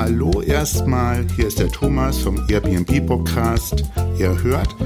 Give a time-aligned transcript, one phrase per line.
[0.00, 3.82] Hallo erstmal, hier ist der Thomas vom Airbnb Podcast.
[4.16, 4.76] Ihr hört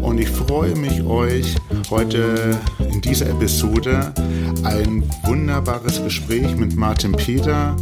[0.00, 1.56] und ich freue mich euch
[1.90, 2.58] heute
[2.90, 4.14] in dieser Episode
[4.64, 7.76] ein wunderbares Gespräch mit Martin Peter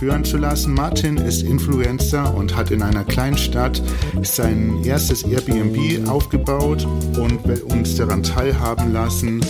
[0.00, 0.74] hören zu lassen.
[0.74, 3.82] Martin ist Influencer und hat in einer kleinen Stadt
[4.22, 6.86] sein erstes Airbnb aufgebaut
[7.18, 9.40] und will uns daran teilhaben lassen,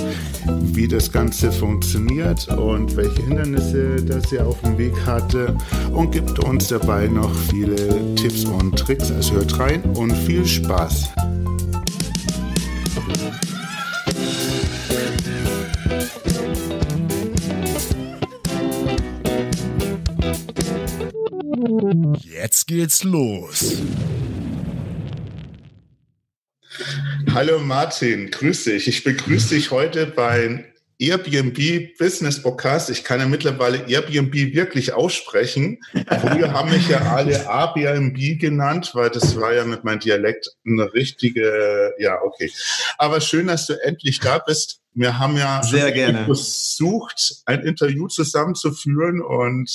[0.63, 5.57] wie das Ganze funktioniert und welche Hindernisse das er auf dem Weg hatte
[5.93, 9.11] und gibt uns dabei noch viele Tipps und Tricks.
[9.11, 11.09] Also hört rein und viel Spaß.
[22.21, 23.77] Jetzt geht's los.
[27.33, 28.89] Hallo Martin, grüß dich.
[28.89, 30.65] Ich begrüße dich heute beim
[30.99, 32.89] Airbnb Business Podcast.
[32.91, 35.79] Ich kann ja mittlerweile Airbnb wirklich aussprechen.
[35.93, 40.93] Früher haben mich ja alle Airbnb genannt, weil das war ja mit meinem Dialekt eine
[40.95, 42.51] richtige, ja, okay.
[42.99, 44.81] Aber schön, dass du endlich da bist.
[44.95, 46.25] Wir haben ja Sehr gerne.
[46.25, 49.71] versucht, ein Interview zusammenzuführen und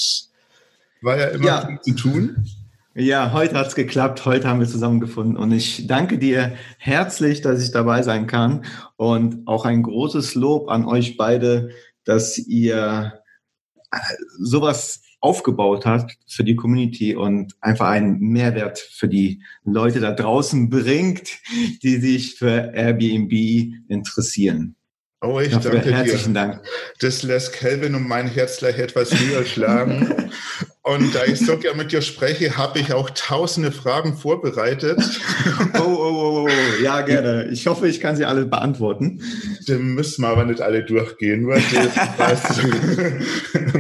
[1.02, 1.68] war ja immer Ja.
[1.68, 2.46] viel zu tun.
[2.94, 5.38] Ja, heute hat's geklappt, heute haben wir zusammengefunden.
[5.38, 8.66] Und ich danke dir herzlich, dass ich dabei sein kann.
[8.98, 11.70] Und auch ein großes Lob an euch beide,
[12.04, 13.14] dass ihr
[13.92, 13.98] äh,
[14.40, 20.70] sowas aufgebaut habt für die Community und einfach einen Mehrwert für die Leute da draußen
[20.70, 21.30] bringt,
[21.84, 23.32] die sich für Airbnb
[23.88, 24.76] interessieren.
[25.24, 25.96] Oh, ich Dafür danke dir.
[25.98, 26.62] herzlichen Dank.
[27.00, 30.32] Das lässt Kelvin und mein Herz gleich etwas höher schlagen.
[30.84, 35.00] Und da ich so gerne mit dir spreche, habe ich auch tausende Fragen vorbereitet.
[35.76, 37.50] Oh, oh, oh, oh, ja, gerne.
[37.52, 39.22] Ich hoffe, ich kann sie alle beantworten.
[39.68, 42.60] Die müssen wir aber nicht alle durchgehen, weil das, was,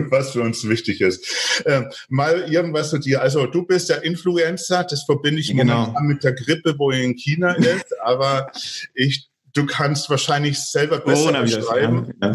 [0.09, 1.63] was für uns wichtig ist.
[1.65, 3.21] Ähm, mal irgendwas zu dir.
[3.21, 5.77] Also du bist ja Influencer, das verbinde ich Genau.
[5.81, 8.51] momentan mit der Grippe, wo in China ist, aber
[8.95, 12.33] ich, du kannst wahrscheinlich selber besser Coronavirus, beschreiben, ja.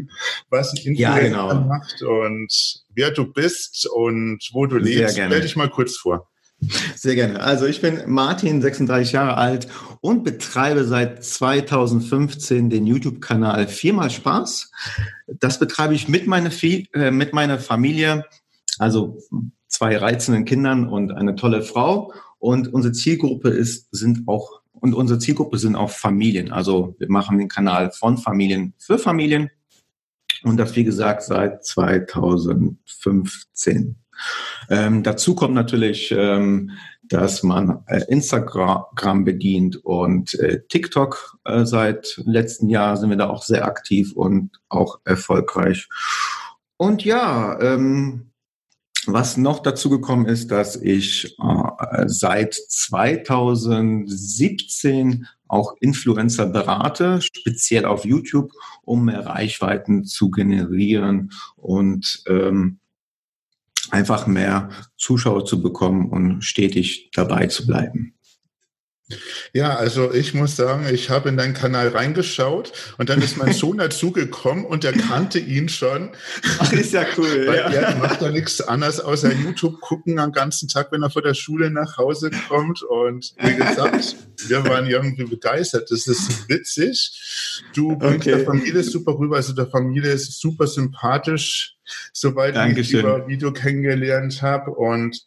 [0.50, 1.60] was ein Ja, Influencer genau.
[1.66, 5.16] macht und wer du bist und wo du Sehr lebst.
[5.16, 5.30] gerne.
[5.32, 6.28] Stell dich mal kurz vor.
[6.94, 7.40] Sehr gerne.
[7.40, 9.68] Also ich bin Martin, 36 Jahre alt
[10.00, 14.70] und betreibe seit 2015 den YouTube-Kanal Viermal Spaß.
[15.26, 18.24] Das betreibe ich mit meiner, äh, mit meiner Familie,
[18.78, 19.18] also
[19.68, 22.12] zwei reizenden Kindern und eine tolle Frau.
[22.38, 26.52] Und unsere Zielgruppe ist, sind auch, und unsere Zielgruppe sind auch Familien.
[26.52, 29.50] Also wir machen den Kanal von Familien für Familien.
[30.42, 33.96] Und das, wie gesagt, seit 2015.
[34.70, 36.70] Ähm, dazu kommt natürlich, ähm,
[37.02, 43.28] dass man äh, Instagram bedient und äh, TikTok äh, seit letztem Jahr sind wir da
[43.28, 45.88] auch sehr aktiv und auch erfolgreich.
[46.76, 48.30] Und ja, ähm,
[49.06, 58.04] was noch dazu gekommen ist, dass ich äh, seit 2017 auch Influencer berate, speziell auf
[58.04, 58.50] YouTube,
[58.82, 62.78] um mehr Reichweiten zu generieren und ähm,
[63.90, 68.15] einfach mehr Zuschauer zu bekommen und stetig dabei zu bleiben.
[69.52, 73.52] Ja, also ich muss sagen, ich habe in deinen Kanal reingeschaut und dann ist mein
[73.54, 76.10] Sohn dazugekommen und er kannte ihn schon.
[76.58, 77.24] Ach, ist ja cool.
[77.46, 81.22] Weil er macht da nichts anderes außer YouTube gucken am ganzen Tag, wenn er von
[81.22, 82.82] der Schule nach Hause kommt.
[82.82, 84.16] Und wie gesagt,
[84.48, 85.88] wir waren irgendwie begeistert.
[85.90, 87.62] Das ist witzig.
[87.74, 88.36] Du bringst Okay.
[88.38, 89.36] der Familie super rüber.
[89.36, 91.76] Also der Familie ist super sympathisch,
[92.12, 93.00] soweit ich Dankeschön.
[93.00, 94.72] über Video kennengelernt habe.
[94.72, 95.25] Und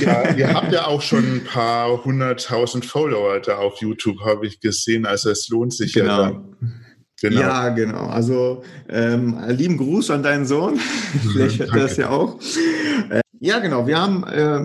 [0.00, 4.60] ja, ihr habt ja auch schon ein paar hunderttausend Follower da auf YouTube, habe ich
[4.60, 5.06] gesehen.
[5.06, 6.02] Also es lohnt sich ja.
[6.02, 6.22] Genau.
[6.22, 6.82] dann.
[7.20, 7.40] Genau.
[7.40, 8.06] Ja, genau.
[8.08, 10.78] Also ähm, lieben Gruß an deinen Sohn.
[11.32, 12.38] Vielleicht hört er das ja auch.
[13.40, 13.86] Ja, genau.
[13.86, 14.60] Wir haben, äh,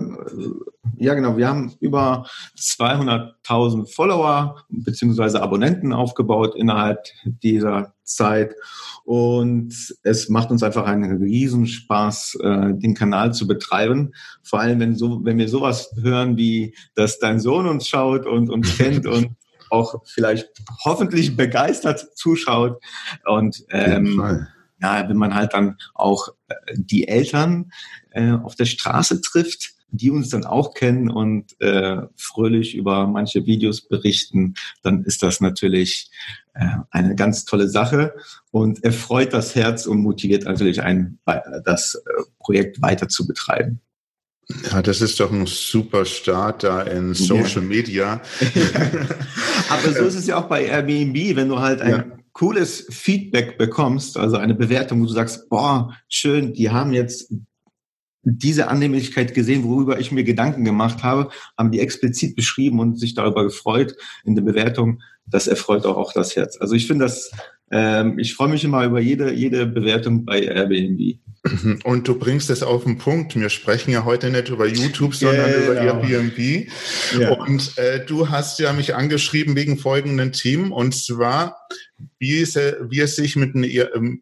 [0.97, 1.37] ja, genau.
[1.37, 2.25] Wir haben über
[2.57, 8.55] 200.000 Follower beziehungsweise Abonnenten aufgebaut innerhalb dieser Zeit.
[9.03, 9.73] Und
[10.03, 14.13] es macht uns einfach einen Riesenspaß, äh, den Kanal zu betreiben.
[14.43, 18.49] Vor allem, wenn so, wenn wir sowas hören, wie, dass dein Sohn uns schaut und
[18.49, 19.35] uns kennt und
[19.69, 20.49] auch vielleicht
[20.83, 22.81] hoffentlich begeistert zuschaut.
[23.25, 24.47] Und ähm,
[24.81, 27.71] ja, wenn man halt dann auch äh, die Eltern
[28.11, 33.45] äh, auf der Straße trifft, die uns dann auch kennen und äh, fröhlich über manche
[33.45, 36.09] Videos berichten, dann ist das natürlich
[36.53, 38.13] äh, eine ganz tolle Sache
[38.51, 41.19] und erfreut das Herz und motiviert natürlich einen,
[41.65, 43.81] das äh, Projekt weiter zu betreiben.
[44.71, 47.67] Ja, das ist doch ein super Start da in Social ja.
[47.67, 48.21] Media.
[49.69, 52.03] Aber so ist es ja auch bei Airbnb, wenn du halt ein ja.
[52.33, 57.33] Cooles Feedback bekommst, also eine Bewertung, wo du sagst, boah, schön, die haben jetzt
[58.23, 63.15] diese Annehmlichkeit gesehen, worüber ich mir Gedanken gemacht habe, haben die explizit beschrieben und sich
[63.15, 65.01] darüber gefreut in der Bewertung.
[65.25, 66.57] Das erfreut auch, auch das Herz.
[66.57, 67.31] Also ich finde das,
[67.71, 71.19] ähm, ich freue mich immer über jede, jede Bewertung bei Airbnb.
[71.83, 73.35] Und du bringst es auf den Punkt.
[73.35, 75.71] Wir sprechen ja heute nicht über YouTube, sondern genau.
[75.71, 76.67] über Airbnb.
[77.19, 77.31] Ja.
[77.31, 81.57] Und äh, du hast ja mich angeschrieben wegen folgenden Themen, und zwar,
[82.19, 84.21] wie es, wie es sich mit einem ähm,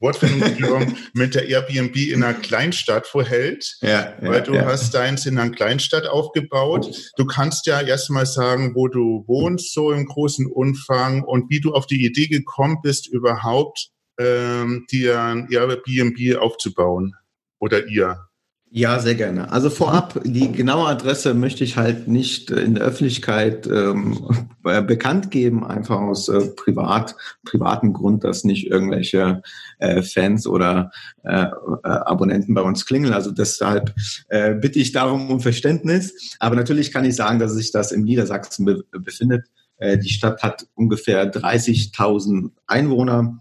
[0.00, 4.66] Wortfindungsstörung mit der Airbnb in einer Kleinstadt verhält, ja, ja, weil du ja.
[4.66, 7.12] hast deins in einer Kleinstadt aufgebaut.
[7.16, 11.72] Du kannst ja erstmal sagen, wo du wohnst, so im großen Umfang und wie du
[11.72, 17.14] auf die Idee gekommen bist, überhaupt ähm, dir ein Airbnb aufzubauen
[17.58, 18.28] oder ihr.
[18.76, 19.52] Ja, sehr gerne.
[19.52, 24.26] Also vorab, die genaue Adresse möchte ich halt nicht in der Öffentlichkeit ähm,
[24.64, 29.42] bekannt geben, einfach aus äh, privat, privatem Grund, dass nicht irgendwelche
[29.78, 30.90] äh, Fans oder
[31.22, 33.14] äh, äh, Abonnenten bei uns klingeln.
[33.14, 33.94] Also deshalb
[34.28, 36.36] äh, bitte ich darum um Verständnis.
[36.40, 39.46] Aber natürlich kann ich sagen, dass sich das in Niedersachsen be befindet.
[39.76, 43.40] Äh, die Stadt hat ungefähr 30.000 Einwohner.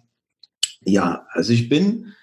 [0.86, 2.14] Ja, also ich bin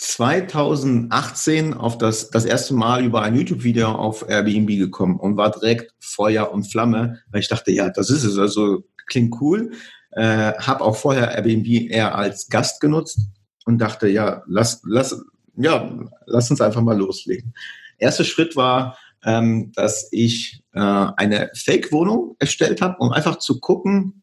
[0.00, 5.92] 2018 auf das, das erste Mal über ein YouTube-Video auf Airbnb gekommen und war direkt
[5.98, 9.72] Feuer und Flamme, weil ich dachte, ja, das ist es, also klingt cool.
[10.12, 13.20] Äh, habe auch vorher Airbnb eher als Gast genutzt
[13.66, 15.22] und dachte, ja, lass, lass,
[15.56, 15.94] ja,
[16.24, 17.52] lass uns einfach mal loslegen.
[17.98, 24.22] Erster Schritt war, ähm, dass ich äh, eine Fake-Wohnung erstellt habe, um einfach zu gucken,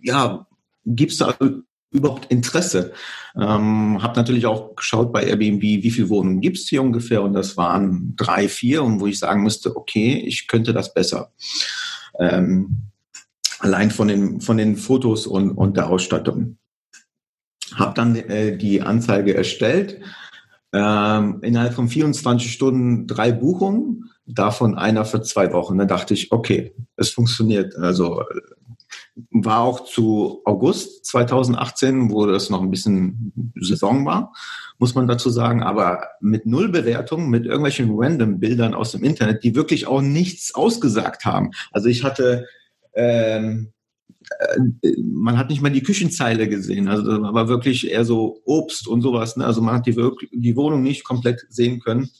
[0.00, 0.46] ja,
[0.86, 1.36] gibt es da
[1.90, 2.92] überhaupt Interesse?
[3.36, 7.32] Ähm, habe natürlich auch geschaut bei Airbnb, wie viele Wohnungen gibt es hier ungefähr und
[7.32, 11.32] das waren drei, vier und wo ich sagen müsste, okay, ich könnte das besser.
[12.18, 12.88] Ähm,
[13.58, 16.58] allein von den, von den Fotos und, und der Ausstattung.
[17.74, 20.00] Habe dann äh, die Anzeige erstellt.
[20.72, 25.78] Ähm, innerhalb von 24 Stunden drei Buchungen, davon einer für zwei Wochen.
[25.78, 27.76] Da dachte ich, okay, es funktioniert.
[27.76, 28.22] Also
[29.30, 34.32] war auch zu August 2018, wo das noch ein bisschen Saison war,
[34.78, 39.42] muss man dazu sagen, aber mit null Bewertungen, mit irgendwelchen random Bildern aus dem Internet,
[39.42, 41.50] die wirklich auch nichts ausgesagt haben.
[41.72, 42.46] Also ich hatte,
[42.94, 43.72] ähm,
[44.82, 48.86] äh, man hat nicht mal die Küchenzeile gesehen, also das war wirklich eher so Obst
[48.86, 49.36] und sowas.
[49.36, 49.44] Ne?
[49.44, 49.96] Also man hat die,
[50.32, 52.10] die Wohnung nicht komplett sehen können.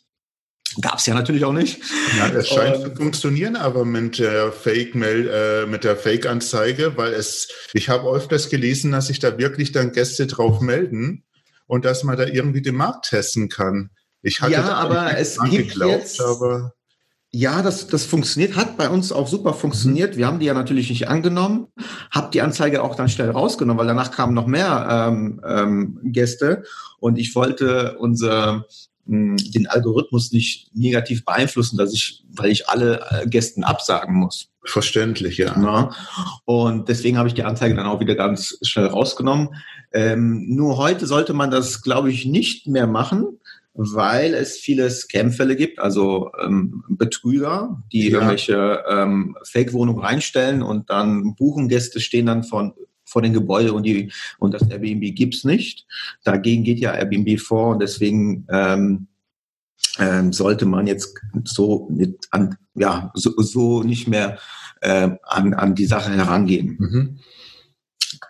[0.81, 1.81] Gab es ja natürlich auch nicht.
[2.17, 7.15] Ja, es scheint und, zu funktionieren, aber mit der Fake-Mail, äh, mit der Fake-Anzeige, weil
[7.15, 11.25] es, ich habe öfters gelesen, dass sich da wirklich dann Gäste drauf melden
[11.67, 13.91] und dass man da irgendwie den Markt testen kann.
[14.23, 16.75] Ich hatte ja, aber es gibt geglaubt, jetzt, aber
[17.31, 20.17] ja, das, das funktioniert, hat bei uns auch super funktioniert.
[20.17, 21.69] Wir haben die ja natürlich nicht angenommen,
[22.11, 26.65] habe die Anzeige auch dann schnell rausgenommen, weil danach kamen noch mehr ähm, ähm, Gäste
[27.01, 28.65] und ich wollte unser
[29.09, 34.51] den Algorithmus nicht negativ beeinflussen, dass ich, weil ich alle äh, Gästen absagen muss.
[34.65, 35.57] Verständlich, ja.
[35.59, 35.95] Na?
[36.45, 39.49] Und deswegen habe ich die Anzeige dann auch wieder ganz schnell rausgenommen.
[39.93, 43.39] Ähm, nur heute sollte man das, glaube ich, nicht mehr machen,
[43.73, 48.19] weil es viele Scam-Fälle gibt, also ähm, Betrüger, die ja.
[48.19, 52.75] irgendwelche ähm, Fake-Wohnungen reinstellen und dann buchen Gäste, stehen dann von
[53.09, 55.87] vor den Gebäuden und die und das Airbnb gibt's nicht.
[56.25, 59.09] Dagegen geht ja Airbnb vor und deswegen ähm,
[59.99, 64.39] ähm, sollte man jetzt so mit an, ja so, so nicht mehr
[64.81, 66.77] äh, an, an die Sache herangehen.
[66.79, 67.19] Mhm.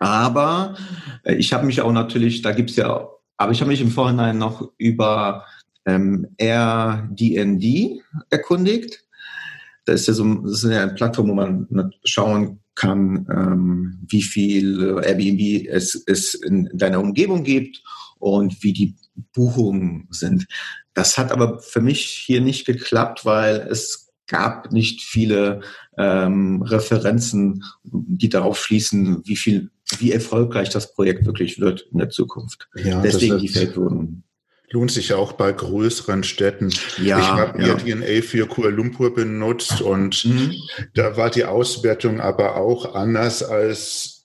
[0.01, 0.77] Aber
[1.25, 4.39] äh, ich habe mich auch natürlich, da gibt's ja, aber ich habe mich im Vorhinein
[4.39, 5.45] noch über
[5.87, 9.05] ähm, RDND erkundigt.
[9.85, 14.23] Das ist ja so das ist ja eine Plattform, wo man schauen kann, ähm, wie
[14.23, 17.83] viel Airbnb es, es in deiner Umgebung gibt
[18.19, 18.95] und wie die
[19.35, 20.47] Buchungen sind.
[20.95, 25.61] das hat aber für mich hier nicht geklappt, weil es gab nicht viele
[25.97, 32.11] ähm, Referenzen, die darauf schließen, wie viel, wie erfolgreich das Projekt wirklich wird in der
[32.11, 32.69] Zukunft.
[32.77, 34.23] Ja, Deswegen die Feldwohnungen
[34.71, 36.71] lohnt sich ja auch bei größeren Städten.
[37.03, 37.75] Ja, ich habe ja.
[37.75, 40.55] DNA für Kuala Lumpur benutzt und mhm.
[40.95, 44.19] da war die Auswertung aber auch anders als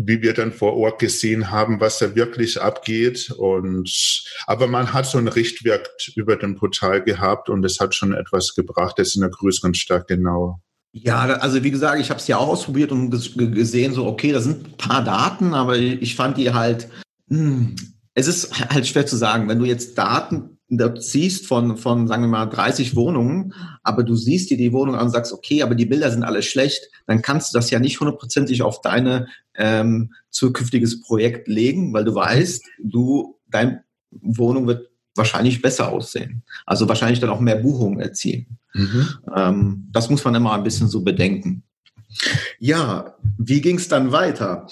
[0.00, 3.32] wie wir dann vor Ort gesehen haben, was da wirklich abgeht.
[3.36, 8.12] Und aber man hat so ein Richtwerk über dem Portal gehabt und es hat schon
[8.12, 10.60] etwas gebracht, das in einer größeren Stadt genau.
[10.92, 14.40] Ja, also wie gesagt, ich habe es ja auch ausprobiert und gesehen, so okay, da
[14.40, 16.88] sind ein paar Daten, aber ich fand die halt,
[17.28, 17.76] mh, hm,
[18.18, 20.58] es ist halt schwer zu sagen, wenn du jetzt Daten
[20.98, 25.06] siehst von, von, sagen wir mal, 30 Wohnungen, aber du siehst dir die Wohnung an
[25.06, 28.00] und sagst, okay, aber die Bilder sind alle schlecht, dann kannst du das ja nicht
[28.00, 35.62] hundertprozentig auf deine ähm, zukünftiges Projekt legen, weil du weißt, du, deine Wohnung wird wahrscheinlich
[35.62, 36.42] besser aussehen.
[36.66, 38.58] Also wahrscheinlich dann auch mehr Buchungen erzielen.
[38.74, 39.08] Mhm.
[39.34, 41.62] Ähm, das muss man immer ein bisschen so bedenken.
[42.58, 44.66] Ja, wie ging es dann weiter?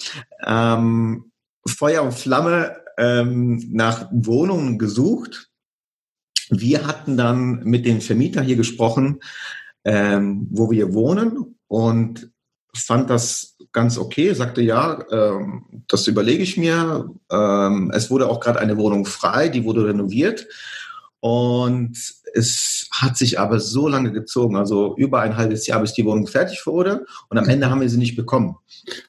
[0.44, 1.30] Ähm,
[1.66, 5.50] Feuer und Flamme ähm, nach Wohnungen gesucht.
[6.48, 9.20] Wir hatten dann mit dem Vermieter hier gesprochen,
[9.84, 12.30] ähm, wo wir wohnen und
[12.74, 17.10] fand das ganz okay, sagte ja, ähm, das überlege ich mir.
[17.30, 20.46] Ähm, es wurde auch gerade eine Wohnung frei, die wurde renoviert
[21.20, 21.96] und
[22.34, 26.26] es hat sich aber so lange gezogen, also über ein halbes Jahr, bis die Wohnung
[26.26, 28.56] fertig wurde und am Ende haben wir sie nicht bekommen.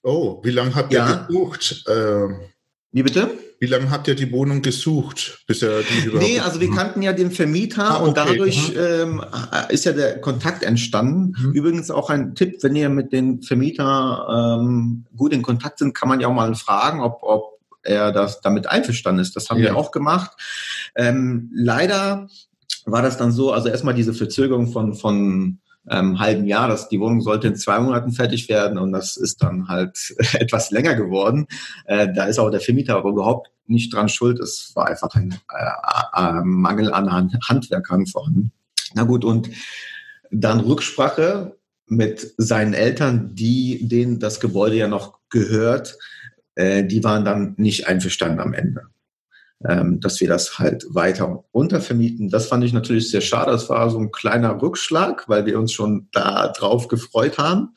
[0.02, 1.14] Oh, wie lange habt ihr ja.
[1.14, 1.84] gebucht?
[1.88, 2.40] Ähm
[2.92, 3.30] wie bitte?
[3.60, 6.28] Wie lange habt ihr die Wohnung gesucht, bis er die überhaupt?
[6.28, 8.08] Nee, also wir kannten ja den Vermieter ah, okay.
[8.08, 9.24] und dadurch ähm,
[9.70, 11.34] ist ja der Kontakt entstanden.
[11.38, 11.52] Mhm.
[11.54, 16.08] Übrigens auch ein Tipp, wenn ihr mit den Vermieter ähm, gut in Kontakt sind, kann
[16.08, 19.36] man ja auch mal fragen, ob, ob er das damit einverstanden ist.
[19.36, 19.72] Das haben ja.
[19.72, 20.32] wir auch gemacht.
[20.96, 22.28] Ähm, leider
[22.86, 26.68] war das dann so, also erstmal diese Verzögerung von, von ähm, halben Jahr.
[26.68, 30.72] dass die Wohnung sollte in zwei Monaten fertig werden und das ist dann halt etwas
[30.72, 31.48] länger geworden.
[31.86, 34.40] Äh, da ist auch der Vermieter überhaupt nicht dran schuld.
[34.40, 37.12] Es war einfach ein äh, äh, Mangel an
[37.48, 38.52] Handwerkern vorhanden.
[38.94, 39.50] Na gut, und
[40.32, 45.98] dann Rücksprache mit seinen Eltern, die denen das Gebäude ja noch gehört,
[46.56, 48.88] äh, die waren dann nicht einverstanden am Ende
[49.66, 52.30] ähm, dass wir das halt weiter untervermieten.
[52.30, 53.52] Das fand ich natürlich sehr schade.
[53.52, 57.70] Das war so ein kleiner Rückschlag, weil wir uns schon da drauf gefreut haben.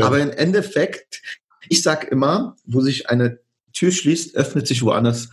[0.00, 1.22] Aber im Endeffekt,
[1.68, 3.38] ich sag immer, wo sich eine
[3.72, 5.30] Tür schließt, öffnet sich woanders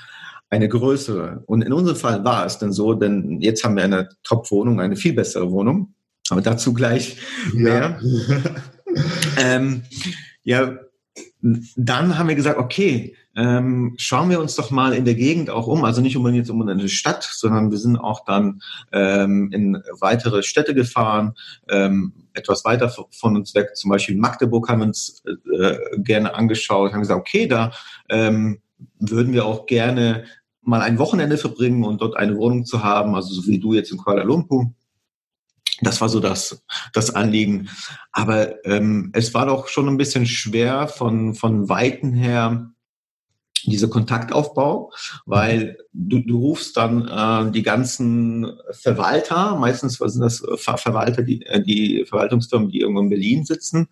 [0.50, 1.44] eine größere.
[1.48, 4.96] Und in unserem Fall war es denn so, denn jetzt haben wir eine Top-Wohnung, eine
[4.96, 5.94] viel bessere Wohnung.
[6.30, 7.18] Aber dazu gleich
[7.54, 8.00] mehr.
[8.02, 8.50] Ja.
[9.38, 9.84] ähm,
[10.44, 10.78] ja,
[11.42, 15.68] dann haben wir gesagt, okay, ähm, schauen wir uns doch mal in der Gegend auch
[15.68, 19.82] um, also nicht unbedingt jetzt um eine Stadt, sondern wir sind auch dann ähm, in
[20.00, 21.36] weitere Städte gefahren,
[21.70, 26.94] ähm, etwas weiter von uns weg, zum Beispiel Magdeburg haben wir uns äh, gerne angeschaut,
[26.94, 27.72] haben gesagt, okay, da
[28.10, 28.60] ähm,
[29.00, 30.26] würden wir auch gerne
[30.64, 33.92] mal ein Wochenende verbringen und dort eine Wohnung zu haben, also so wie du jetzt
[33.92, 34.74] in Kuala Lumpur.
[35.82, 37.70] Das war so das, das Anliegen.
[38.12, 42.72] Aber ähm, es war doch schon ein bisschen schwer von, von Weiten her,
[43.68, 44.92] diese Kontaktaufbau,
[45.26, 51.46] weil du, du rufst dann äh, die ganzen Verwalter, meistens sind das Ver Verwalter, die,
[51.46, 53.88] äh, die Verwaltungsfirmen, die irgendwo in Berlin sitzen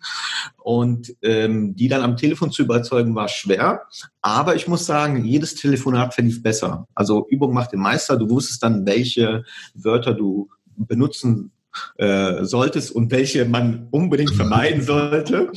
[0.56, 3.82] und ähm, die dann am Telefon zu überzeugen, war schwer.
[4.22, 6.88] Aber ich muss sagen, jedes Telefonat verlief besser.
[6.94, 8.16] Also Übung macht den Meister.
[8.16, 11.52] Du wusstest dann, welche Wörter du benutzen
[11.96, 15.50] äh, solltest und welche man unbedingt vermeiden sollte.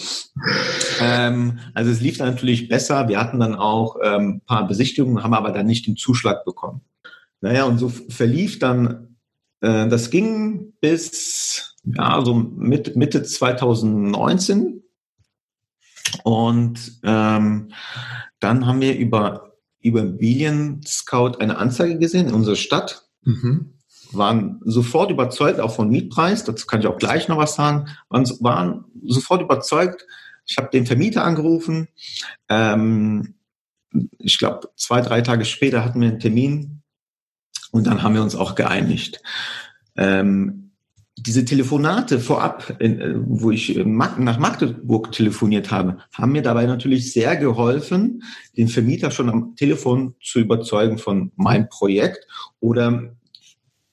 [1.02, 3.08] Ähm, also es lief dann natürlich besser.
[3.08, 6.82] Wir hatten dann auch ähm, paar Besichtigungen, haben aber dann nicht den Zuschlag bekommen.
[7.42, 9.16] Naja, und so verlief dann,
[9.62, 14.84] äh, das ging bis ja, so mit, Mitte 2019.
[16.24, 17.72] Und ähm,
[18.40, 23.08] dann haben wir über Immobilien Scout eine Anzeige gesehen in unserer Stadt.
[23.24, 23.79] Mhm
[24.12, 28.26] waren sofort überzeugt, auch von Mietpreis, dazu kann ich auch gleich noch was sagen, waren,
[28.40, 30.06] waren sofort überzeugt.
[30.46, 31.88] Ich habe den Vermieter angerufen.
[32.48, 33.36] Ähm,
[34.18, 36.82] ich glaube, zwei, drei Tage später hatten wir einen Termin
[37.72, 39.22] und dann haben wir uns auch geeinigt.
[39.96, 40.72] Ähm,
[41.18, 47.36] diese Telefonate vorab, in, wo ich nach Magdeburg telefoniert habe, haben mir dabei natürlich sehr
[47.36, 48.24] geholfen,
[48.56, 52.26] den Vermieter schon am Telefon zu überzeugen von meinem Projekt
[52.62, 53.16] oder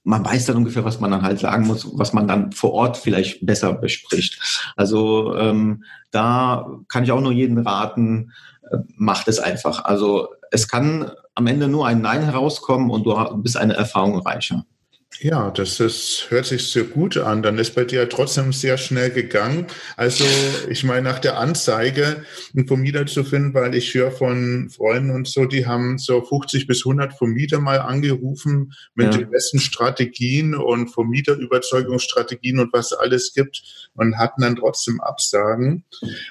[0.07, 2.97] man weiß dann ungefähr, was man dann halt sagen muss, was man dann vor Ort
[2.97, 4.41] vielleicht besser bespricht.
[4.77, 5.83] Also ähm,
[6.13, 8.33] da kann ich auch nur jeden raten,
[8.71, 9.85] äh, macht es einfach.
[9.85, 14.65] Also es kann am Ende nur ein Nein herauskommen und du bist eine Erfahrung reicher.
[15.21, 17.43] Ja, das ist, hört sich sehr gut an.
[17.43, 19.67] Dann ist bei dir trotzdem sehr schnell gegangen.
[19.97, 20.25] Also,
[20.69, 25.27] ich meine, nach der Anzeige einen Vermieter zu finden, weil ich höre von Freunden und
[25.27, 29.19] so, die haben so 50 bis 100 Vermieter mal angerufen mit ja.
[29.19, 35.85] den besten Strategien und Vermieterüberzeugungsstrategien und was alles gibt und hatten dann trotzdem Absagen.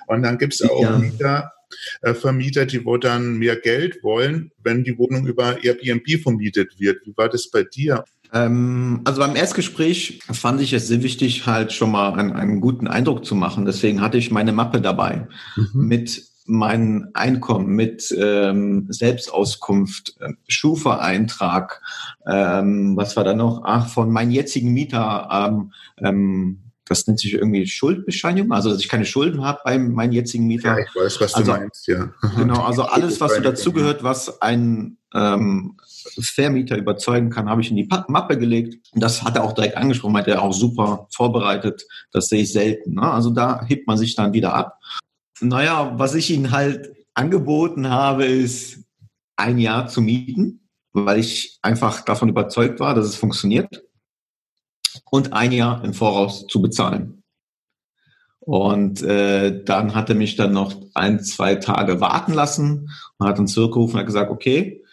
[0.07, 1.01] Und dann gibt es auch ja.
[1.01, 1.53] wieder
[2.01, 7.05] äh, Vermieter, die wo dann mehr Geld wollen, wenn die Wohnung über Airbnb vermietet wird.
[7.05, 8.03] Wie war das bei dir?
[8.33, 12.87] Ähm, also beim Erstgespräch fand ich es sehr wichtig, halt schon mal einen, einen guten
[12.87, 13.65] Eindruck zu machen.
[13.65, 15.69] Deswegen hatte ich meine Mappe dabei mhm.
[15.73, 21.81] mit meinem Einkommen, mit ähm, Selbstauskunft, äh, Schufa-Eintrag,
[22.27, 23.63] ähm, was war da noch?
[23.65, 28.89] Ach, von meinem jetzigen Mieter, ähm, ähm, das nennt sich irgendwie Schuldbescheinigung, also dass ich
[28.89, 30.77] keine Schulden habe bei meinem jetzigen Mieter.
[30.77, 32.13] Ja, ich weiß, was also, du meinst, ja.
[32.37, 35.77] Genau, also alles, was so dazugehört, was ein ähm,
[36.19, 38.89] Vermieter überzeugen kann, habe ich in die Mappe gelegt.
[38.93, 41.85] Das hat er auch direkt angesprochen, meinte er auch super vorbereitet.
[42.11, 42.95] Das sehe ich selten.
[42.95, 43.01] Ne?
[43.01, 44.79] Also da hebt man sich dann wieder ab.
[45.41, 48.83] Naja, was ich ihnen halt angeboten habe, ist
[49.35, 53.83] ein Jahr zu mieten, weil ich einfach davon überzeugt war, dass es funktioniert.
[55.11, 57.23] Und ein Jahr im Voraus zu bezahlen.
[58.39, 63.39] Und äh, dann hat er mich dann noch ein, zwei Tage warten lassen und hat
[63.39, 64.84] dann zurückgerufen und hat gesagt, okay,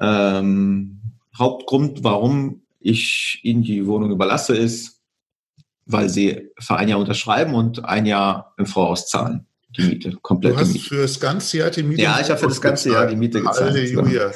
[0.00, 1.00] ähm,
[1.36, 5.00] Hauptgrund, warum ich Ihnen die Wohnung überlasse, ist,
[5.86, 9.46] weil Sie für ein Jahr unterschreiben und ein Jahr im Voraus zahlen.
[9.76, 10.54] Die Miete, komplett.
[10.54, 10.86] Du hast Miete.
[10.86, 13.42] für das ganze Jahr die Miete Ja, ich habe für das ganze Jahr die Miete
[13.42, 13.72] gezahlt.
[13.72, 14.30] Halleluja.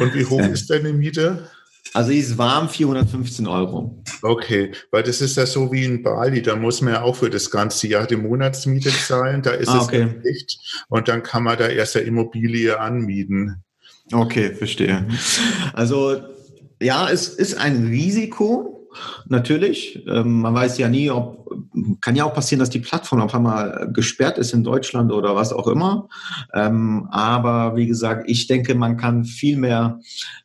[0.00, 1.48] Und wie hoch ist deine Miete?
[1.92, 4.02] Also ist warm 415 Euro.
[4.22, 7.30] Okay, weil das ist ja so wie in Bali, da muss man ja auch für
[7.30, 10.08] das ganze Jahr die Monatsmiete zahlen, da ist ah, okay.
[10.18, 10.84] es nicht.
[10.88, 13.64] Und dann kann man da erst eine Immobilie anmieten.
[14.12, 15.06] Okay, verstehe.
[15.72, 16.16] Also
[16.80, 18.88] ja, es ist ein Risiko,
[19.28, 20.04] natürlich.
[20.06, 21.48] Ähm, man weiß ja nie, ob,
[22.00, 25.52] kann ja auch passieren, dass die Plattform auf einmal gesperrt ist in Deutschland oder was
[25.52, 26.08] auch immer.
[26.54, 30.00] Ähm, aber wie gesagt, ich denke, man kann viel mehr,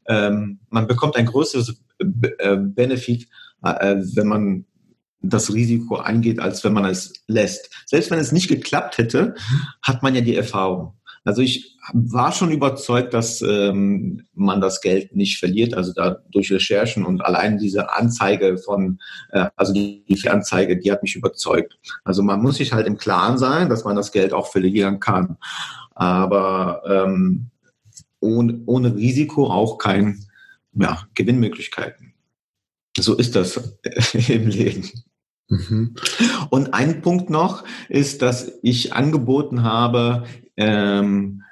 [0.08, 3.28] ähm, man bekommt ein größeres äh, Benefit,
[3.64, 4.66] äh, wenn man
[5.22, 7.72] das Risiko eingeht, als wenn man es lässt.
[7.88, 9.34] Selbst wenn es nicht geklappt hätte,
[9.82, 10.94] hat man ja die Erfahrung.
[11.26, 15.74] Also ich war schon überzeugt, dass ähm, man das Geld nicht verliert.
[15.74, 19.00] Also da durch Recherchen und allein diese Anzeige von,
[19.32, 21.78] äh, also die, die Anzeige, die hat mich überzeugt.
[22.04, 25.38] Also man muss sich halt im Klaren sein, dass man das Geld auch verlieren kann.
[25.96, 27.48] Aber ähm,
[28.20, 30.26] ohne, ohne Risiko auch kein
[30.74, 32.14] ja, Gewinnmöglichkeiten.
[33.00, 33.80] So ist das
[34.30, 34.90] im Leben.
[35.50, 35.96] Mhm.
[36.50, 40.26] Und ein Punkt noch ist, dass ich angeboten habe,
[40.58, 41.45] ähm,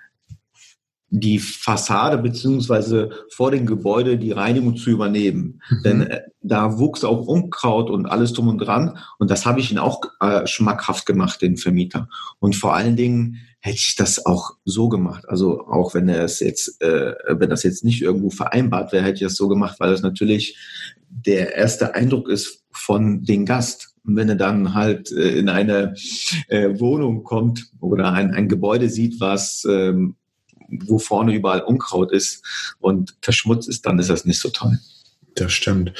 [1.16, 5.62] die Fassade beziehungsweise vor dem Gebäude die Reinigung zu übernehmen.
[5.70, 5.84] Mhm.
[5.84, 8.98] Denn äh, da wuchs auch Unkraut und alles drum und dran.
[9.20, 12.10] Und das habe ich ihnen auch äh, schmackhaft gemacht, den Vermieter.
[12.40, 15.30] Und vor allen Dingen hätte ich das auch so gemacht.
[15.30, 19.22] Also auch wenn es jetzt, äh, wenn das jetzt nicht irgendwo vereinbart wäre, hätte ich
[19.22, 20.58] das so gemacht, weil das natürlich
[21.10, 23.94] der erste Eindruck ist von den Gast.
[24.04, 25.94] Und wenn er dann halt äh, in eine
[26.48, 30.16] äh, Wohnung kommt oder ein, ein Gebäude sieht, was ähm,
[30.86, 32.44] wo vorne überall Unkraut ist
[32.80, 34.80] und verschmutzt ist, dann ist das nicht so toll.
[35.36, 35.94] Das stimmt.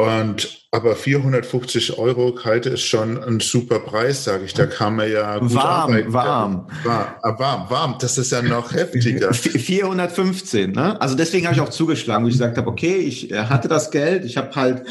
[0.00, 4.54] Und aber 450 Euro kalte ist schon ein super Preis, sage ich.
[4.54, 6.12] Da kann man ja gut warm, arbeiten.
[6.12, 7.96] warm, warm, ah, warm, warm.
[8.00, 9.34] Das ist ja noch heftiger.
[9.34, 10.72] 415.
[10.72, 10.98] Ne?
[11.00, 13.90] Also deswegen habe ich auch zugeschlagen, wo ich gesagt habe, okay, ich äh, hatte das
[13.90, 14.84] Geld, ich habe halt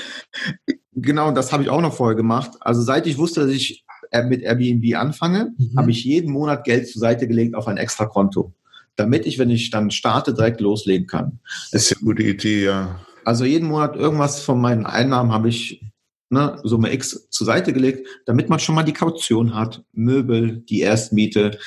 [0.93, 2.51] genau, das habe ich auch noch vorher gemacht.
[2.59, 5.77] Also seit ich wusste, dass ich äh, mit Airbnb anfange, mhm.
[5.77, 8.53] habe ich jeden Monat Geld zur Seite gelegt auf ein extra Konto
[8.99, 11.39] damit ich, wenn ich dann starte, direkt loslegen kann.
[11.71, 12.99] Das ist eine gute Idee, ja.
[13.25, 15.83] Also jeden Monat irgendwas von meinen Einnahmen habe ich
[16.29, 20.81] ne, Summe X zur Seite gelegt, damit man schon mal die Kaution hat, Möbel, die
[20.81, 21.57] Erstmiete,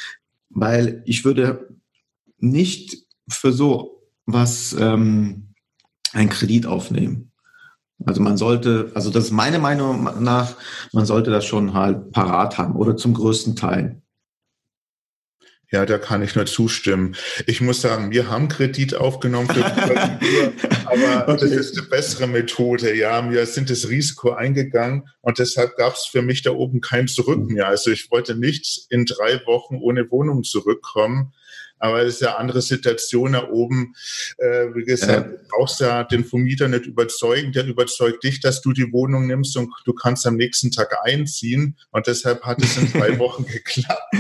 [0.51, 1.69] weil ich würde
[2.39, 5.55] nicht für so was ähm,
[6.13, 7.33] einen Kredit aufnehmen.
[8.05, 10.57] Also man sollte, also das ist meine Meinung nach,
[10.93, 14.02] man sollte das schon halt parat haben oder zum größten Teil.
[15.73, 17.17] Ja, da kann ich nur zustimmen.
[17.47, 19.65] Ich muss sagen, wir haben Kredit aufgenommen für
[20.85, 21.41] aber okay.
[21.41, 22.95] das ist eine bessere Methode.
[22.95, 27.09] Ja, wir sind das Risiko eingegangen und deshalb gab es für mich da oben kein
[27.09, 27.69] Zurück mehr.
[27.69, 31.33] Also ich wollte nicht in drei Wochen ohne Wohnung zurückkommen.
[31.83, 33.95] Aber es ist ja andere Situation da oben.
[34.39, 35.37] Äh, wie gesagt, ja.
[35.37, 37.51] du brauchst ja den Vermieter nicht überzeugen.
[37.51, 41.77] Der überzeugt dich, dass du die Wohnung nimmst und du kannst am nächsten Tag einziehen.
[41.91, 44.15] Und deshalb hat es in zwei Wochen geklappt.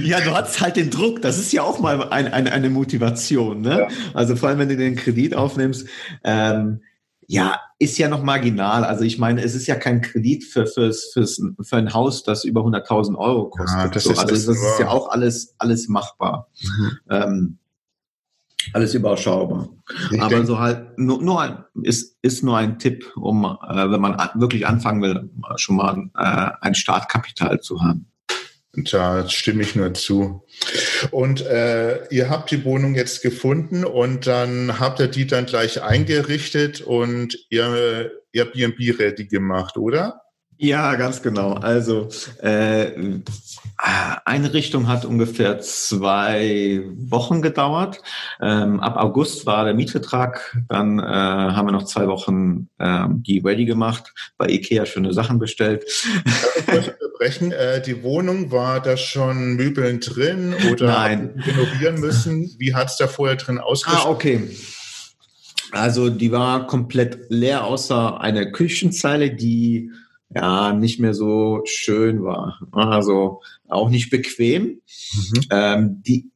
[0.00, 1.20] Ja, du hast halt den Druck.
[1.20, 3.60] Das ist ja auch mal ein, ein, eine Motivation.
[3.60, 3.80] Ne?
[3.80, 3.88] Ja.
[4.14, 5.86] Also vor allem, wenn du den Kredit aufnimmst.
[6.24, 6.80] Ähm,
[7.26, 8.84] Ja, ist ja noch marginal.
[8.84, 12.44] Also ich meine, es ist ja kein Kredit für, fürs, fürs, für ein Haus, das
[12.44, 13.78] über 100.000 Euro kostet.
[13.78, 16.48] Ja, das so, ist, also das, das ist ja auch alles, alles machbar.
[16.60, 16.98] Mhm.
[17.10, 17.58] Ähm,
[18.72, 19.68] alles überschaubar.
[20.10, 23.90] Ich Aber denke, so halt nur, nur ein, ist, ist nur ein Tipp, um, äh,
[23.90, 28.06] wenn man wirklich anfangen will, schon mal äh, ein Startkapital zu haben.
[28.74, 30.44] Da stimme ich nur zu.
[31.10, 35.82] Und äh, ihr habt die Wohnung jetzt gefunden und dann habt ihr die dann gleich
[35.82, 40.22] eingerichtet und ihr Airbnb ready gemacht, oder?
[40.56, 41.54] Ja, ganz genau.
[41.54, 42.08] Also
[42.40, 42.92] äh,
[44.24, 48.00] Einrichtung hat ungefähr zwei Wochen gedauert.
[48.40, 50.56] Ähm, ab August war der Mietvertrag.
[50.68, 54.14] Dann äh, haben wir noch zwei Wochen äh, die ready gemacht.
[54.38, 55.84] Bei Ikea schöne Sachen bestellt.
[57.22, 57.52] Unterbrechen.
[57.52, 61.30] Äh, die Wohnung war da schon Möbeln drin oder Nein.
[61.36, 62.54] renovieren müssen?
[62.58, 64.06] Wie hat es da vorher drin ausgeschaut?
[64.06, 64.50] Ah, okay.
[65.70, 69.90] Also die war komplett leer, außer eine Küchenzeile, die
[70.34, 72.60] ja nicht mehr so schön war.
[72.72, 74.62] Also auch nicht bequem.
[74.62, 75.42] Mhm.
[75.50, 76.30] Ähm, die,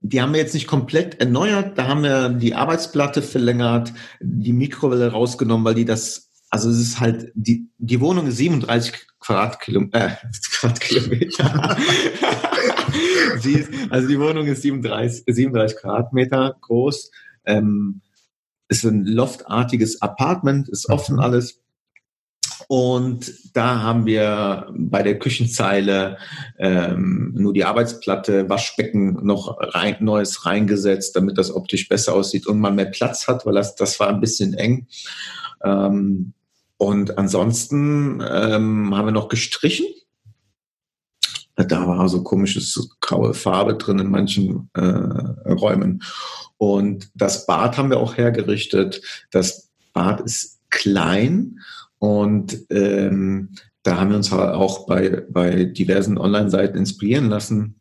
[0.00, 1.78] die haben wir jetzt nicht komplett erneuert.
[1.78, 7.00] Da haben wir die Arbeitsplatte verlängert, die Mikrowelle rausgenommen, weil die das, also es ist
[7.00, 10.06] halt, die, die Wohnung ist 37 Quadratkilometer.
[10.06, 10.16] Äh,
[10.52, 11.76] Quadratkilometer.
[13.44, 17.10] ist, also die Wohnung ist 37, 37 Quadratmeter groß.
[17.44, 18.02] Ähm,
[18.68, 21.20] ist ein loftartiges Apartment, ist offen mhm.
[21.20, 21.60] alles.
[22.68, 26.18] Und da haben wir bei der Küchenzeile
[26.58, 32.58] ähm, nur die Arbeitsplatte, Waschbecken noch rein, Neues reingesetzt, damit das optisch besser aussieht und
[32.58, 34.88] man mehr Platz hat, weil das, das war ein bisschen eng.
[35.62, 36.32] Ähm,
[36.78, 39.86] und ansonsten ähm, haben wir noch gestrichen.
[41.56, 46.02] Da war so komisches graue Farbe drin in manchen äh, Räumen.
[46.58, 49.00] Und das Bad haben wir auch hergerichtet.
[49.30, 51.60] Das Bad ist klein
[51.98, 57.80] und ähm, da haben wir uns auch bei, bei diversen Online-Seiten inspirieren lassen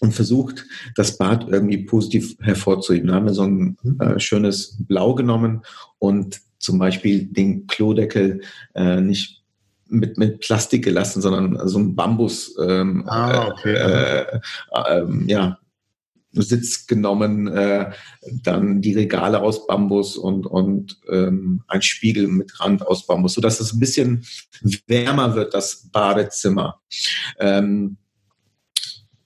[0.00, 0.64] und versucht,
[0.96, 3.08] das Bad irgendwie positiv hervorzuheben.
[3.08, 5.62] Da haben wir so ein äh, schönes Blau genommen
[5.98, 8.40] und zum Beispiel den Klodeckel
[8.74, 9.42] äh, nicht
[9.88, 13.74] mit, mit Plastik gelassen, sondern so ein Bambus ähm, ah, okay.
[13.74, 15.58] äh, äh, äh, ja,
[16.32, 17.90] Sitz genommen, äh,
[18.42, 23.60] dann die Regale aus Bambus und, und ähm, ein Spiegel mit Rand aus Bambus, sodass
[23.60, 24.24] es ein bisschen
[24.86, 26.80] wärmer wird, das Badezimmer.
[27.38, 27.98] Ähm,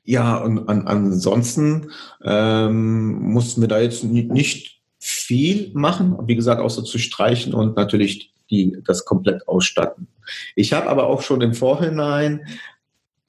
[0.02, 1.90] ja, und an, ansonsten
[2.24, 4.75] ähm, mussten wir da jetzt nicht
[5.26, 10.08] viel machen, wie gesagt, außer zu streichen und natürlich die, das komplett ausstatten.
[10.54, 12.46] Ich habe aber auch schon im Vorhinein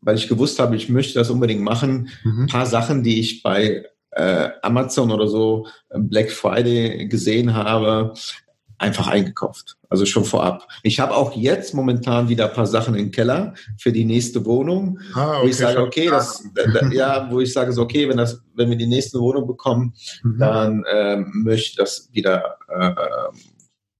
[0.01, 2.43] weil ich gewusst habe, ich möchte das unbedingt machen, mhm.
[2.43, 8.13] ein paar Sachen, die ich bei äh, Amazon oder so äh, Black Friday gesehen habe,
[8.77, 9.77] einfach eingekauft.
[9.89, 10.67] Also schon vorab.
[10.83, 14.99] Ich habe auch jetzt momentan wieder ein paar Sachen im Keller für die nächste Wohnung,
[15.13, 15.41] ah, okay.
[15.41, 16.43] wo ich sage, okay, das,
[16.91, 20.37] ja, wo ich sage, so, okay, wenn das, wenn wir die nächste Wohnung bekommen, mhm.
[20.37, 22.93] dann äh, möchte ich das wieder äh,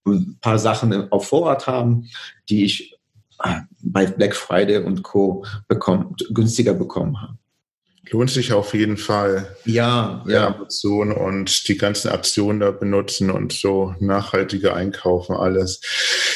[0.06, 2.08] ein paar Sachen auf Vorrat haben,
[2.48, 2.98] die ich
[3.82, 5.44] bei Black Friday und Co.
[5.68, 7.37] Bekommen, günstiger bekommen haben.
[8.10, 9.56] Lohnt sich auf jeden Fall.
[9.64, 10.48] Ja, ja.
[10.48, 15.80] Amazon und die ganzen Aktionen da benutzen und so nachhaltige einkaufen, alles.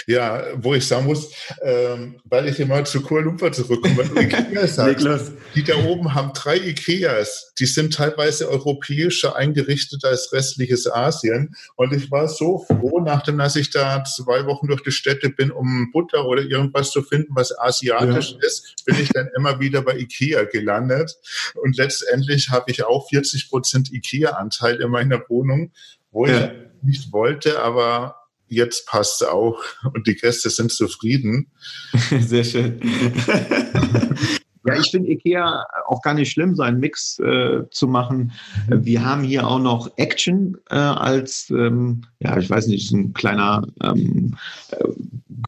[0.06, 1.32] Ja, wo ich sagen muss,
[1.62, 4.04] ähm, weil ich immer zu Kuala Lumpur zurückkomme,
[4.66, 7.52] sagst, die da oben haben drei Ikeas.
[7.58, 11.54] Die sind teilweise europäischer eingerichtet als restliches Asien.
[11.76, 15.50] Und ich war so froh, nachdem, dass ich da zwei Wochen durch die Städte bin,
[15.50, 18.46] um Butter oder irgendwas zu finden, was asiatisch ja.
[18.46, 21.16] ist, bin ich dann immer wieder bei Ikea gelandet.
[21.62, 25.70] Und letztendlich habe ich auch 40 Prozent Ikea-Anteil in meiner Wohnung,
[26.10, 26.46] wo ja.
[26.46, 28.16] ich nicht wollte, aber
[28.48, 29.62] jetzt passt es auch
[29.94, 31.52] und die Gäste sind zufrieden.
[32.20, 32.80] Sehr schön.
[34.64, 38.32] Ja, ich finde Ikea auch gar nicht schlimm, so einen Mix äh, zu machen.
[38.68, 43.66] Wir haben hier auch noch Action äh, als, ähm, ja, ich weiß nicht, ein kleiner
[43.82, 44.36] ähm,
[44.70, 44.84] äh,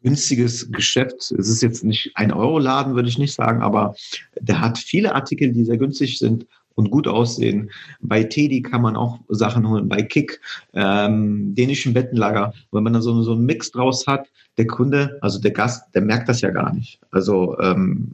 [0.03, 1.33] günstiges Geschäft.
[1.39, 3.95] Es ist jetzt nicht ein Euro-Laden, würde ich nicht sagen, aber
[4.41, 7.71] der hat viele Artikel, die sehr günstig sind und gut aussehen.
[8.01, 10.41] Bei Teddy kann man auch Sachen holen, bei Kick,
[10.73, 12.53] ähm, dänischen Bettenlager.
[12.73, 16.03] Wenn man da so, so einen Mix draus hat, der Kunde, also der Gast, der
[16.03, 17.01] merkt das ja gar nicht.
[17.11, 18.13] Also ähm,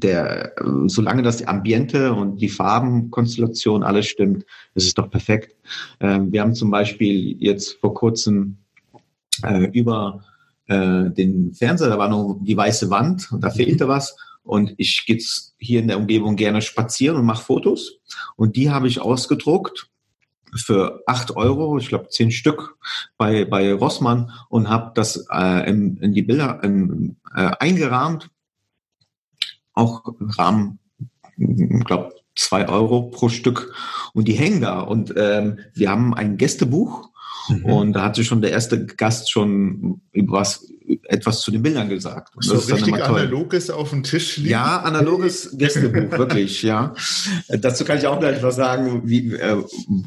[0.00, 0.54] der,
[0.86, 5.54] solange das Ambiente und die Farbenkonstellation alles stimmt, ist es doch perfekt.
[6.00, 8.58] Ähm, wir haben zum Beispiel jetzt vor kurzem
[9.42, 10.24] äh, über
[10.66, 14.16] äh, den Fernseher, da war nur die weiße Wand und da fehlte was.
[14.42, 15.18] Und ich gehe
[15.58, 17.98] hier in der Umgebung gerne spazieren und mache Fotos.
[18.36, 19.88] Und die habe ich ausgedruckt
[20.54, 22.76] für acht Euro, ich glaube zehn Stück
[23.16, 28.30] bei, bei Rossmann und habe das äh, in, in die Bilder in, äh, eingerahmt.
[29.74, 30.02] Auch
[30.38, 30.78] Rahmen,
[31.36, 33.74] ich glaube zwei Euro pro Stück
[34.12, 37.10] und die hängen da und ähm, wir haben ein Gästebuch
[37.48, 37.64] Mhm.
[37.64, 40.66] Und da hatte schon der erste Gast schon was,
[41.04, 42.34] etwas zu den Bildern gesagt.
[42.36, 44.50] Und so richtig analoges auf dem Tisch liegen?
[44.50, 46.94] Ja, analoges Gästebuch, wirklich, ja.
[47.48, 49.62] Dazu kann ich auch gleich was sagen, wie, äh,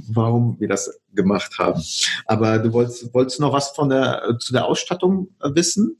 [0.09, 1.81] warum wir das gemacht haben.
[2.25, 5.97] Aber du wolltest, wolltest noch was von der, zu der Ausstattung wissen?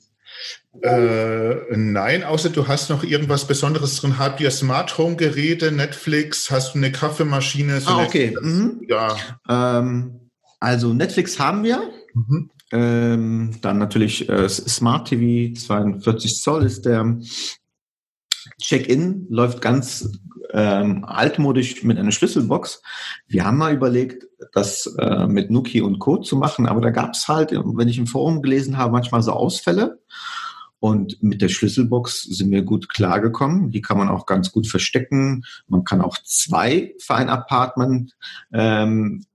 [0.81, 4.19] Äh, nein, außer du hast noch irgendwas Besonderes drin.
[4.19, 6.51] Habt ihr Smart Home Geräte, Netflix?
[6.51, 7.81] Hast du eine Kaffeemaschine?
[7.81, 8.35] So ah, okay.
[8.39, 8.81] Mhm.
[8.87, 9.15] Ja.
[9.49, 11.81] Ähm, also Netflix haben wir.
[12.13, 12.51] Mhm.
[12.71, 17.17] Ähm, dann natürlich äh, Smart TV, 42 Zoll ist der.
[18.59, 20.09] Check-in läuft ganz
[20.53, 22.81] ähm, altmodisch mit einer Schlüsselbox.
[23.27, 26.17] Wir haben mal überlegt, das äh, mit Nuki und Co.
[26.17, 29.31] zu machen, aber da gab es halt, wenn ich im Forum gelesen habe, manchmal so
[29.31, 29.99] Ausfälle.
[30.79, 33.71] Und mit der Schlüsselbox sind wir gut klargekommen.
[33.71, 35.43] Die kann man auch ganz gut verstecken.
[35.67, 38.15] Man kann auch zwei für ein Apartment
[38.53, 39.25] ähm,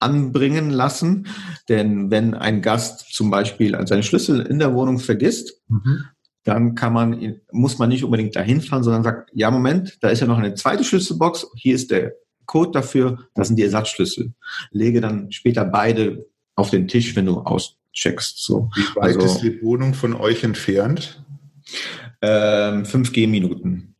[0.00, 1.28] anbringen lassen.
[1.68, 6.04] Denn wenn ein Gast zum Beispiel seinen Schlüssel in der Wohnung vergisst, mhm.
[6.48, 10.20] Dann kann man, muss man nicht unbedingt dahin fahren, sondern sagt, ja, Moment, da ist
[10.20, 12.14] ja noch eine zweite Schlüsselbox, hier ist der
[12.46, 14.32] Code dafür, das sind die Ersatzschlüssel.
[14.70, 18.42] Lege dann später beide auf den Tisch, wenn du auscheckst.
[18.42, 18.70] So.
[18.74, 21.22] Wie weit also, ist die Wohnung von euch entfernt?
[22.22, 23.94] Ähm, 5 G-Minuten.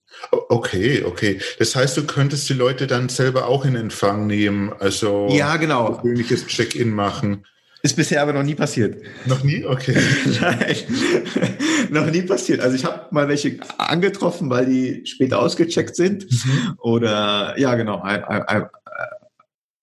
[0.49, 1.41] Okay, okay.
[1.59, 5.93] Das heißt, du könntest die Leute dann selber auch in Empfang nehmen, also ja, genau.
[5.93, 7.45] persönliches Check-in machen.
[7.83, 9.03] Ist bisher aber noch nie passiert.
[9.27, 9.65] Noch nie?
[9.65, 9.97] Okay.
[10.41, 10.77] Nein,
[11.91, 12.61] noch nie passiert.
[12.61, 16.25] Also ich habe mal welche angetroffen, weil die später ausgecheckt sind.
[16.31, 16.75] Mhm.
[16.79, 18.67] Oder ja, genau, ein, ein, ein,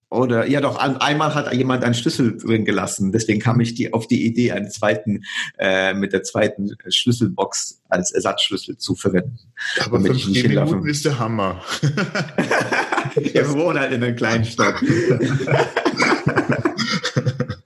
[0.10, 3.12] oder ja doch, einmal hat jemand einen Schlüssel drin gelassen.
[3.12, 5.24] Deswegen kam ich die, auf die Idee, einen zweiten,
[5.58, 9.40] äh, mit der zweiten Schlüsselbox als Ersatzschlüssel zu verwenden.
[9.84, 11.62] Aber fünf ich Minuten ist der Hammer.
[13.16, 14.76] Wir wohnen halt in einer kleinen Stadt.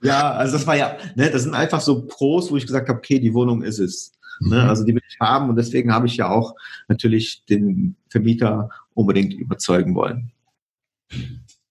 [0.02, 2.98] ja, also das war ja, ne, das sind einfach so Pros, wo ich gesagt habe,
[2.98, 4.12] okay, die Wohnung ist es.
[4.40, 4.68] Ne, mhm.
[4.68, 6.54] also die will ich haben und deswegen habe ich ja auch
[6.88, 10.32] natürlich den Vermieter unbedingt überzeugen wollen.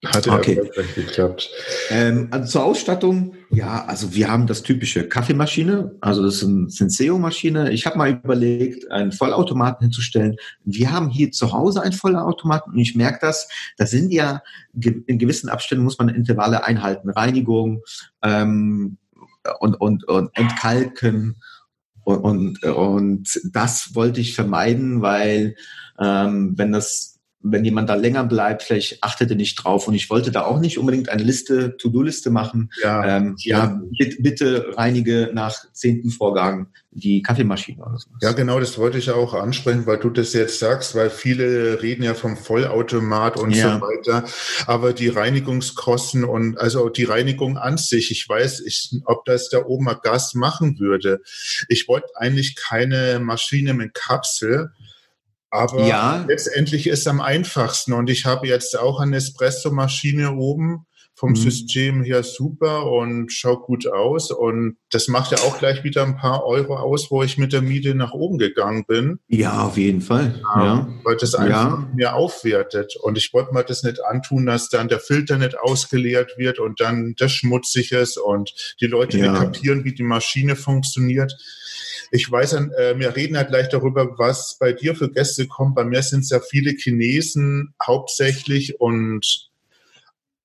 [0.05, 0.61] Hat ja okay.
[0.95, 1.49] geklappt.
[1.89, 6.69] Ähm, also zur Ausstattung, ja, also wir haben das typische Kaffeemaschine, also das ist eine
[6.69, 7.71] Senseo-Maschine.
[7.73, 10.37] Ich habe mal überlegt, einen Vollautomaten hinzustellen.
[10.63, 14.41] Wir haben hier zu Hause einen Vollautomaten und ich merke das, da sind ja
[14.73, 17.81] in gewissen Abständen muss man Intervalle einhalten, Reinigung
[18.23, 18.97] ähm,
[19.59, 21.41] und, und, und entkalken.
[22.05, 25.55] Und, und, und das wollte ich vermeiden, weil
[25.99, 29.87] ähm, wenn das wenn jemand da länger bleibt, vielleicht achtet er nicht drauf.
[29.87, 32.69] Und ich wollte da auch nicht unbedingt eine Liste, To-Do-Liste machen.
[32.83, 38.09] Ja, ähm, ja bitte, bitte reinige nach zehnten Vorgang die Kaffeemaschine oder so.
[38.21, 42.03] Ja, genau, das wollte ich auch ansprechen, weil du das jetzt sagst, weil viele reden
[42.03, 43.75] ja vom Vollautomat und ja.
[43.75, 44.25] so weiter.
[44.65, 49.69] Aber die Reinigungskosten und also die Reinigung an sich, ich weiß, ich, ob das der
[49.69, 51.21] Oma Gas machen würde.
[51.69, 54.71] Ich wollte eigentlich keine Maschine mit Kapsel,
[55.51, 56.25] aber ja.
[56.27, 57.93] letztendlich ist es am einfachsten.
[57.93, 60.85] Und ich habe jetzt auch eine Espresso-Maschine oben
[61.19, 61.35] vom mhm.
[61.35, 64.31] System her super und schaut gut aus.
[64.31, 67.61] Und das macht ja auch gleich wieder ein paar Euro aus, wo ich mit der
[67.61, 69.19] Miete nach oben gegangen bin.
[69.27, 70.39] Ja, auf jeden Fall.
[70.55, 70.87] Ja, ja.
[71.03, 71.89] Weil das einfach ja.
[71.93, 72.95] mir aufwertet.
[73.01, 76.79] Und ich wollte mir das nicht antun, dass dann der Filter nicht ausgeleert wird und
[76.79, 79.31] dann das schmutzig ist und die Leute ja.
[79.31, 81.35] nicht kapieren, wie die Maschine funktioniert.
[82.11, 85.75] Ich weiß, äh, wir reden ja gleich darüber, was bei dir für Gäste kommt.
[85.75, 89.49] Bei mir sind es ja viele Chinesen hauptsächlich und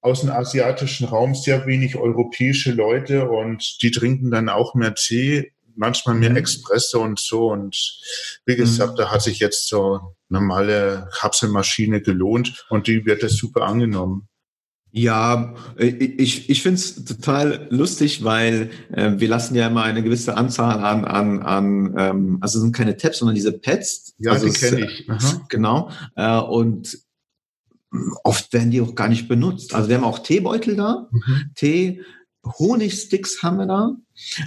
[0.01, 5.53] aus dem asiatischen Raum sehr wenig europäische Leute und die trinken dann auch mehr Tee,
[5.77, 6.37] manchmal mehr mhm.
[6.37, 7.51] Espresso und so.
[7.51, 8.01] Und
[8.45, 8.97] wie gesagt, mhm.
[8.97, 14.29] da hat sich jetzt so normale Kapselmaschine gelohnt und die wird das super angenommen.
[14.97, 20.05] Ja, äh, ich, ich finde es total lustig, weil äh, wir lassen ja immer eine
[20.05, 24.15] gewisse Anzahl an, an, an ähm, also es sind keine Tabs, sondern diese Pads.
[24.19, 25.11] Ja, also die kenne ich.
[25.11, 25.47] Aha.
[25.49, 25.91] Genau.
[26.15, 26.97] Äh, und
[28.23, 29.75] oft werden die auch gar nicht benutzt.
[29.75, 31.51] Also wir haben auch Teebeutel da, mhm.
[31.57, 32.03] Tee,
[32.45, 33.97] Honigsticks haben wir da,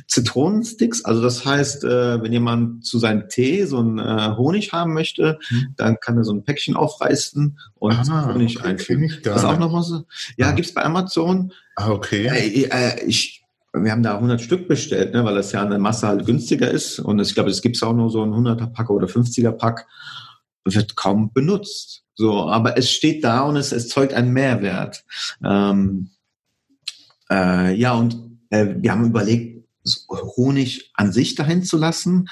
[0.07, 1.03] Zitronensticks.
[1.03, 5.39] Also das heißt, äh, wenn jemand zu seinem Tee so einen äh, Honig haben möchte,
[5.49, 5.73] mhm.
[5.75, 9.11] dann kann er so ein Päckchen aufreißen und ah, Honig okay, einfügen.
[9.23, 10.03] Das ist auch noch was.
[10.37, 10.51] Ja, ah.
[10.51, 11.51] gibt's bei Amazon.
[11.75, 12.27] Ah, okay.
[12.27, 16.07] Äh, äh, ich, wir haben da 100 Stück bestellt, ne, weil das ja eine Masse
[16.07, 16.99] halt günstiger ist.
[16.99, 19.87] Und ich glaube, es gibt auch nur so ein 100er Pack oder 50er Pack.
[20.63, 22.03] Wird kaum benutzt.
[22.15, 25.03] So, aber es steht da und es, es zeugt einen Mehrwert.
[25.43, 26.09] Ähm,
[27.31, 28.17] Äh, ja, und
[28.49, 29.57] äh, wir haben überlegt,
[30.35, 32.27] Honig an sich dahin zu lassen.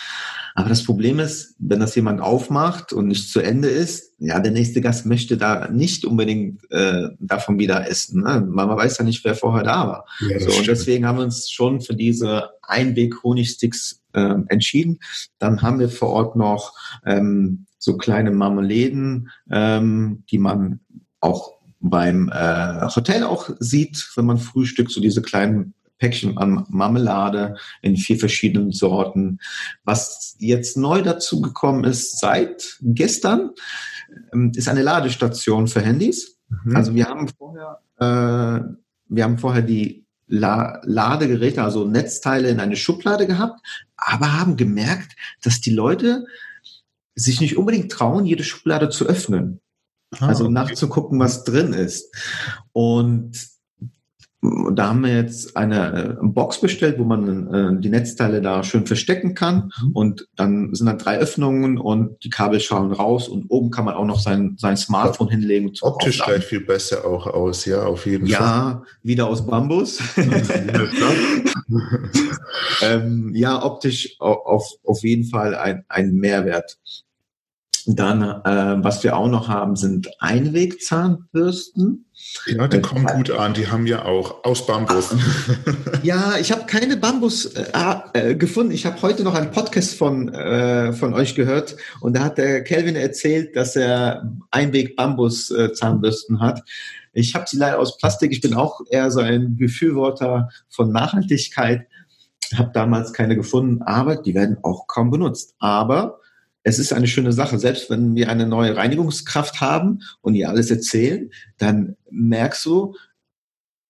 [0.55, 4.51] Aber das Problem ist, wenn das jemand aufmacht und nicht zu Ende ist, ja, der
[4.51, 8.23] nächste Gast möchte da nicht unbedingt äh, davon wieder essen.
[8.23, 8.45] Ne?
[8.47, 10.05] Man weiß ja nicht, wer vorher da war.
[10.29, 14.99] Ja, so, und deswegen haben wir uns schon für diese Einweg-Honigsticks äh, entschieden.
[15.39, 16.73] Dann haben wir vor Ort noch
[17.05, 20.79] ähm, so kleine Marmeladen, ähm, die man
[21.19, 27.55] auch beim äh, Hotel auch sieht, wenn man frühstückt, so diese kleinen Päckchen an Marmelade
[27.81, 29.39] in vier verschiedenen Sorten.
[29.83, 33.51] Was jetzt neu dazu gekommen ist seit gestern,
[34.33, 36.37] ähm, ist eine Ladestation für Handys.
[36.49, 36.75] Mhm.
[36.75, 38.75] Also wir haben vorher, äh,
[39.07, 43.59] wir haben vorher die La Ladegeräte, also Netzteile in eine Schublade gehabt,
[43.95, 46.25] aber haben gemerkt, dass die Leute
[47.13, 49.61] sich nicht unbedingt trauen, jede Schublade zu öffnen.
[50.19, 50.53] Ah, also okay.
[50.53, 52.13] nachzugucken, was drin ist.
[52.73, 53.55] Und
[54.73, 58.85] da haben wir jetzt eine äh, Box bestellt, wo man äh, die Netzteile da schön
[58.85, 59.71] verstecken kann.
[59.81, 59.91] Mhm.
[59.93, 63.95] Und dann sind da drei Öffnungen und die Kabel schauen raus und oben kann man
[63.95, 65.71] auch noch sein, sein Smartphone hinlegen.
[65.81, 68.47] Optisch gleich viel besser auch aus, ja, auf jeden ja, Fall.
[68.47, 69.99] Ja, wieder aus Bambus.
[72.81, 76.77] ähm, ja, optisch auf, auf jeden Fall ein, ein Mehrwert.
[77.87, 82.05] Dann, äh, was wir auch noch haben, sind Einwegzahnbürsten.
[82.47, 83.53] Ja, die kommen gut an.
[83.53, 85.15] Die haben ja auch aus Bambus.
[86.03, 87.63] ja, ich habe keine Bambus äh,
[88.13, 88.71] äh, gefunden.
[88.71, 92.63] Ich habe heute noch einen Podcast von, äh, von euch gehört und da hat der
[92.63, 96.63] Kelvin erzählt, dass er Einweg-Bambus-Zahnbürsten hat.
[97.13, 98.31] Ich habe sie leider aus Plastik.
[98.31, 101.87] Ich bin auch eher so ein Befürworter von Nachhaltigkeit.
[102.55, 105.55] Habe damals keine gefunden, aber die werden auch kaum benutzt.
[105.59, 106.19] Aber
[106.65, 107.59] es ist eine schöne Sache.
[107.59, 112.95] Selbst wenn wir eine neue Reinigungskraft haben und ihr alles erzählen, dann merkst du,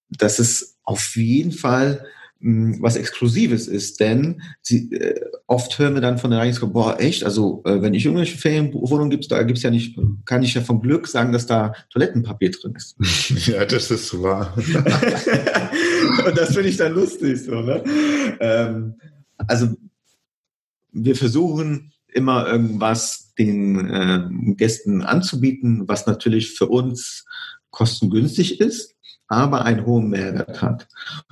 [0.10, 2.06] dass es auf jeden Fall
[2.40, 6.74] mh, hm, was Exklusives ist, denn sie, äh, oft hören wir dann von der Reinigungskraft,
[6.74, 10.54] boah, echt, also äh, wenn ich irgendwelche Ferienwohnungen gibt, da gibt's ja nicht, kann ich
[10.54, 12.98] ja vom Glück sagen, dass da Toilettenpapier drin ist.
[13.48, 14.54] Ja, das ist wahr.
[14.58, 17.82] und das finde ich dann lustig, so, ne?
[18.42, 18.96] Ähm,
[19.38, 19.70] also
[20.92, 27.26] wir versuchen immer irgendwas den äh, Gästen anzubieten, was natürlich für uns
[27.70, 28.96] kostengünstig ist,
[29.28, 30.88] aber einen hohen Mehrwert hat.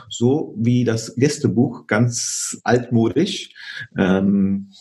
[0.09, 3.49] So wie das Gästebuch, ganz altmodisch.
[3.97, 4.71] Ähm,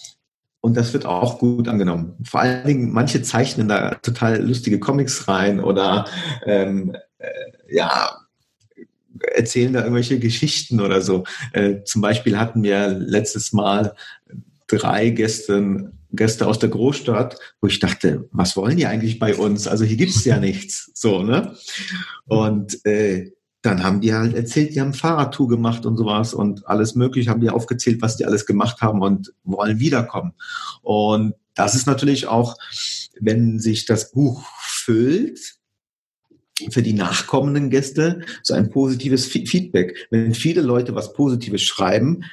[0.60, 2.14] und das wird auch gut angenommen.
[2.24, 6.06] Vor allen Dingen, manche zeichnen da total lustige Comics rein oder
[6.46, 7.28] ähm, äh,
[7.68, 8.16] ja,
[9.34, 11.24] erzählen da irgendwelche Geschichten oder so.
[11.52, 13.94] Äh, zum Beispiel hatten wir letztes Mal
[14.78, 19.66] drei Gäste, Gäste aus der Großstadt, wo ich dachte, was wollen die eigentlich bei uns?
[19.66, 20.90] Also hier gibt's ja nichts.
[20.94, 21.54] So, ne?
[22.26, 23.32] Und äh,
[23.62, 27.40] dann haben die halt erzählt, die haben Fahrradtour gemacht und sowas und alles mögliche, haben
[27.40, 30.32] die aufgezählt, was die alles gemacht haben und wollen wiederkommen.
[30.82, 32.56] Und das ist natürlich auch,
[33.20, 35.38] wenn sich das Buch füllt,
[36.70, 40.06] für die nachkommenden Gäste so ein positives Feedback.
[40.10, 42.24] Wenn viele Leute was Positives schreiben,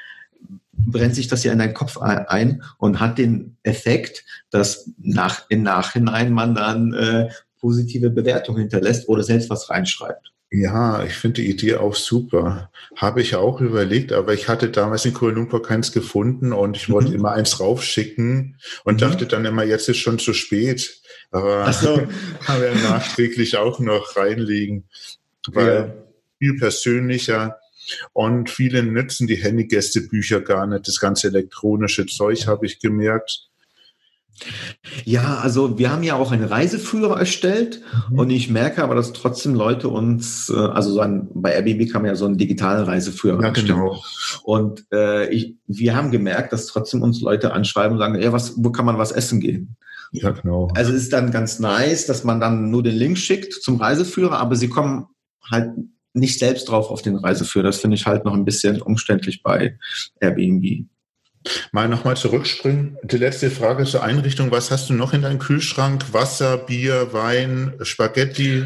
[0.91, 5.63] brennt sich das ja in deinen Kopf ein und hat den Effekt, dass nach, im
[5.63, 10.31] Nachhinein man dann äh, positive Bewertungen hinterlässt oder selbst was reinschreibt.
[10.51, 12.71] Ja, ich finde die Idee auch super.
[12.95, 16.89] Habe ich auch überlegt, aber ich hatte damals in Kuala Lumpur keins gefunden und ich
[16.89, 17.15] wollte mhm.
[17.15, 18.97] immer eins raufschicken und mhm.
[18.97, 21.01] dachte dann immer, jetzt ist schon zu spät.
[21.29, 21.97] Aber so.
[22.47, 24.85] haben wir nachträglich auch noch reinlegen,
[25.49, 25.93] weil ja.
[26.39, 27.58] viel persönlicher
[28.13, 30.87] und viele nutzen die Handygästebücher gar nicht.
[30.87, 33.49] Das ganze elektronische Zeug habe ich gemerkt.
[35.03, 38.19] Ja, also wir haben ja auch einen Reiseführer erstellt mhm.
[38.19, 42.01] und ich merke aber, dass trotzdem Leute uns, äh, also so ein, bei Airbnb kann
[42.01, 43.79] man ja so einen digitalen Reiseführer ja, erstellen.
[43.79, 44.01] Genau.
[44.43, 48.53] Und äh, ich, wir haben gemerkt, dass trotzdem uns Leute anschreiben und sagen, ja, was,
[48.57, 49.75] wo kann man was essen gehen?
[50.11, 50.69] Ja, genau.
[50.73, 54.39] Also es ist dann ganz nice, dass man dann nur den Link schickt zum Reiseführer,
[54.39, 55.07] aber sie kommen
[55.51, 55.71] halt
[56.13, 57.65] nicht selbst drauf auf den Reiseführer.
[57.65, 59.77] Das finde ich halt noch ein bisschen umständlich bei
[60.19, 60.85] Airbnb.
[61.71, 62.97] Mal nochmal zurückspringen.
[63.03, 64.51] Die letzte Frage zur Einrichtung.
[64.51, 66.13] Was hast du noch in deinem Kühlschrank?
[66.13, 68.65] Wasser, Bier, Wein, Spaghetti?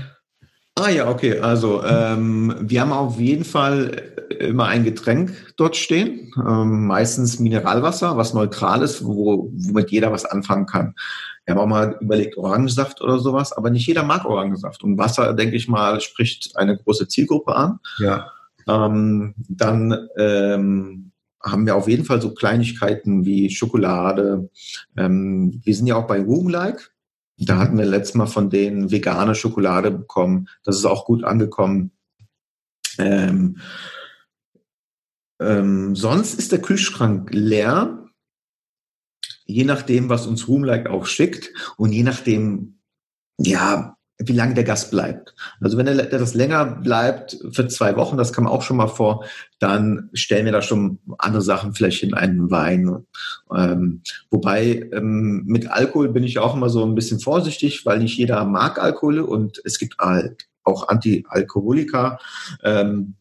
[0.75, 1.39] Ah ja, okay.
[1.39, 6.33] Also ähm, wir haben auf jeden Fall immer ein Getränk dort stehen.
[6.37, 10.95] Ähm, meistens Mineralwasser, was neutral ist, wo, womit jeder was anfangen kann.
[11.45, 14.83] Wir haben auch mal überlegt, Orangensaft oder sowas, aber nicht jeder mag Orangensaft.
[14.83, 17.79] Und Wasser, denke ich mal, spricht eine große Zielgruppe an.
[17.99, 18.31] Ja.
[18.67, 21.11] Ähm, dann ähm,
[21.43, 24.49] haben wir auf jeden Fall so Kleinigkeiten wie Schokolade.
[24.95, 26.92] Ähm, wir sind ja auch bei Roomlike.
[27.37, 30.47] Da hatten wir letztes Mal von denen vegane Schokolade bekommen.
[30.63, 31.91] Das ist auch gut angekommen.
[32.97, 33.59] Ähm,
[35.39, 38.05] ähm, sonst ist der Kühlschrank leer,
[39.45, 42.79] je nachdem, was uns Roomlike auch schickt und je nachdem,
[43.37, 45.33] ja, wie lange der Gast bleibt.
[45.59, 49.25] Also wenn er das länger bleibt für zwei Wochen, das kam auch schon mal vor,
[49.59, 53.05] dann stellen wir da schon andere Sachen vielleicht in einen Wein.
[53.55, 58.17] Ähm, wobei ähm, mit Alkohol bin ich auch immer so ein bisschen vorsichtig, weil nicht
[58.17, 62.19] jeder mag Alkohol und es gibt halt auch Anti-Alkoholiker.
[62.63, 63.15] Ähm,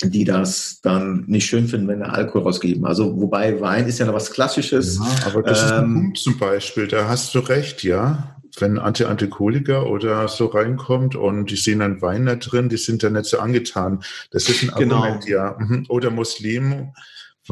[0.00, 2.84] die das dann nicht schön finden, wenn er Alkohol rausgeben.
[2.86, 4.96] Also wobei Wein ist ja noch was Klassisches.
[4.98, 8.78] Ja, aber das ist ein ähm, Punkt zum Beispiel, da hast du recht, ja wenn
[8.78, 13.26] Anti-Alkoholiker oder so reinkommt und die sehen dann Wein da drin, die sind dann nicht
[13.26, 14.02] so angetan.
[14.30, 14.96] Das ist ein genau.
[14.96, 15.56] Argument, ja.
[15.58, 15.86] Mhm.
[15.88, 16.92] Oder Muslim.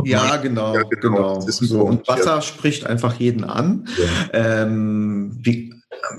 [0.04, 1.38] Ja, genau, ja, genau.
[1.38, 1.40] genau.
[1.40, 1.80] so.
[1.82, 2.42] Und Wasser ja.
[2.42, 3.88] spricht einfach jeden an.
[3.96, 4.62] Ja.
[4.62, 5.72] Ähm, wie,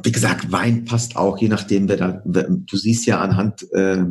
[0.03, 4.03] wie gesagt, Wein passt auch, je nachdem, wer da, du siehst ja anhand äh,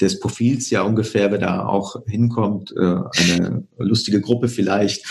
[0.00, 5.04] des Profils ja ungefähr, wer da auch hinkommt, äh, eine lustige Gruppe vielleicht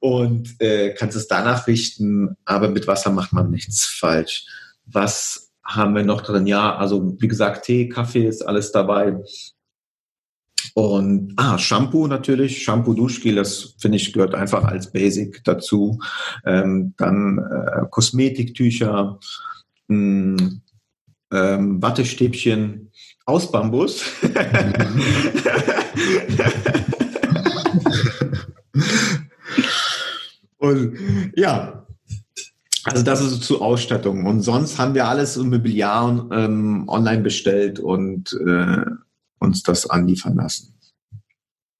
[0.00, 4.46] und äh, kannst es danach richten, aber mit Wasser macht man nichts falsch.
[4.86, 6.46] Was haben wir noch drin?
[6.46, 9.16] Ja, also wie gesagt, Tee, Kaffee ist alles dabei.
[10.74, 16.00] Und ah, Shampoo natürlich, Shampoo, Duschgel, das finde ich gehört einfach als Basic dazu.
[16.44, 19.20] Ähm, dann äh, Kosmetiktücher,
[19.86, 20.60] mh, hm,
[21.32, 22.90] ähm, Wattestäbchen,
[23.24, 24.02] aus Bambus.
[30.58, 30.98] und
[31.36, 31.86] ja,
[32.84, 34.26] also das ist zu Ausstattung.
[34.26, 38.84] Und sonst haben wir alles im Mobiliar ähm, online bestellt und äh,
[39.44, 40.74] uns das anliefern lassen.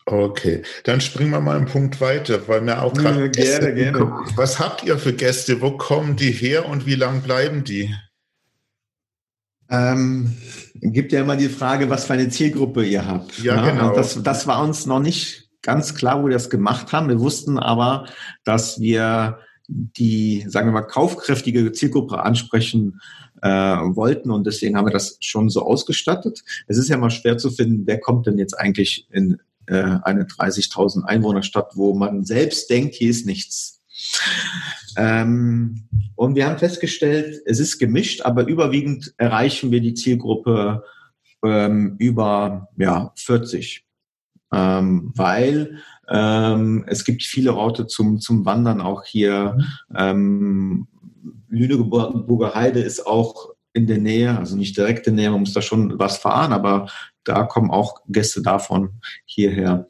[0.07, 4.13] Okay, dann springen wir mal einen Punkt weiter, weil mir auch gerade gerne, gerne.
[4.37, 5.63] Was habt ihr für Gäste?
[5.63, 7.95] Wo kommen die her und wie lang bleiben die?
[9.71, 10.37] Ähm,
[10.75, 13.39] gibt ja immer die Frage, was für eine Zielgruppe ihr habt.
[13.39, 13.73] Ja, ne?
[13.73, 13.95] genau.
[13.95, 17.09] Das, das war uns noch nicht ganz klar, wo wir das gemacht haben.
[17.09, 18.07] Wir wussten aber,
[18.45, 23.01] dass wir die, sagen wir mal, kaufkräftige Zielgruppe ansprechen
[23.45, 26.43] äh, wollten und deswegen haben wir das schon so ausgestattet.
[26.67, 30.25] Es ist ja mal schwer zu finden, wer kommt denn jetzt eigentlich in äh, eine
[30.25, 33.83] 30.000 Einwohnerstadt, wo man selbst denkt, hier ist nichts.
[34.97, 35.85] Ähm,
[36.17, 40.83] und wir haben festgestellt, es ist gemischt, aber überwiegend erreichen wir die Zielgruppe
[41.45, 43.85] ähm, über ja, 40.
[44.53, 49.59] Ähm, weil ähm, es gibt viele Orte zum, zum Wandern auch hier.
[49.95, 50.87] Ähm,
[51.55, 55.53] Lüneburger Heide ist auch in der Nähe, also nicht direkt in der Nähe, man muss
[55.53, 56.89] da schon was fahren, aber
[57.25, 59.89] da kommen auch Gäste davon hierher.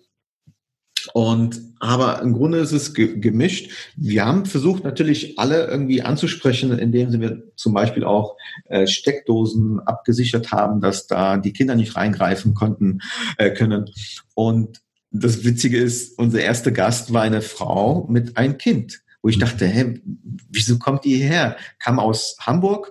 [1.12, 3.70] Und aber im Grunde ist es ge gemischt.
[3.94, 10.50] Wir haben versucht natürlich alle irgendwie anzusprechen, indem wir zum Beispiel auch äh, Steckdosen abgesichert
[10.50, 13.00] haben, dass da die Kinder nicht reingreifen konnten
[13.36, 13.90] äh, können.
[14.34, 19.38] Und das Witzige ist, unser erster Gast war eine Frau mit einem Kind wo ich
[19.38, 20.02] dachte, hä,
[20.50, 21.56] wieso kommt ihr hierher?
[21.78, 22.90] Kam aus Hamburg.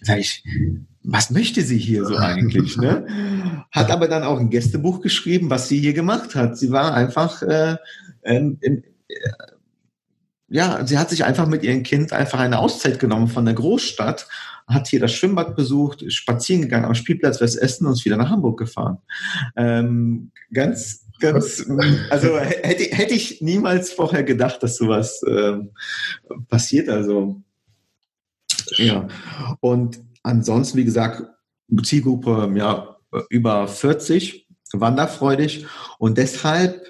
[0.00, 0.42] Sag ich,
[1.02, 2.78] was möchte sie hier so eigentlich?
[2.78, 3.66] Ne?
[3.70, 6.56] Hat aber dann auch ein Gästebuch geschrieben, was sie hier gemacht hat.
[6.56, 7.76] Sie war einfach, äh,
[8.22, 9.14] in, in, äh,
[10.48, 14.28] ja, sie hat sich einfach mit ihrem Kind einfach eine Auszeit genommen von der Großstadt,
[14.66, 18.30] hat hier das Schwimmbad besucht, spazieren gegangen am Spielplatz was essen und ist wieder nach
[18.30, 18.96] Hamburg gefahren.
[19.56, 21.66] Ähm, ganz, ganz,
[22.10, 25.70] also hätte, hätte ich niemals vorher gedacht, dass sowas ähm,
[26.48, 26.88] passiert.
[26.88, 27.42] Also
[28.78, 29.08] ja.
[29.60, 31.22] Und Ansonsten, wie gesagt,
[31.84, 32.96] Zielgruppe ja,
[33.30, 35.66] über 40, wanderfreudig.
[36.00, 36.84] Und deshalb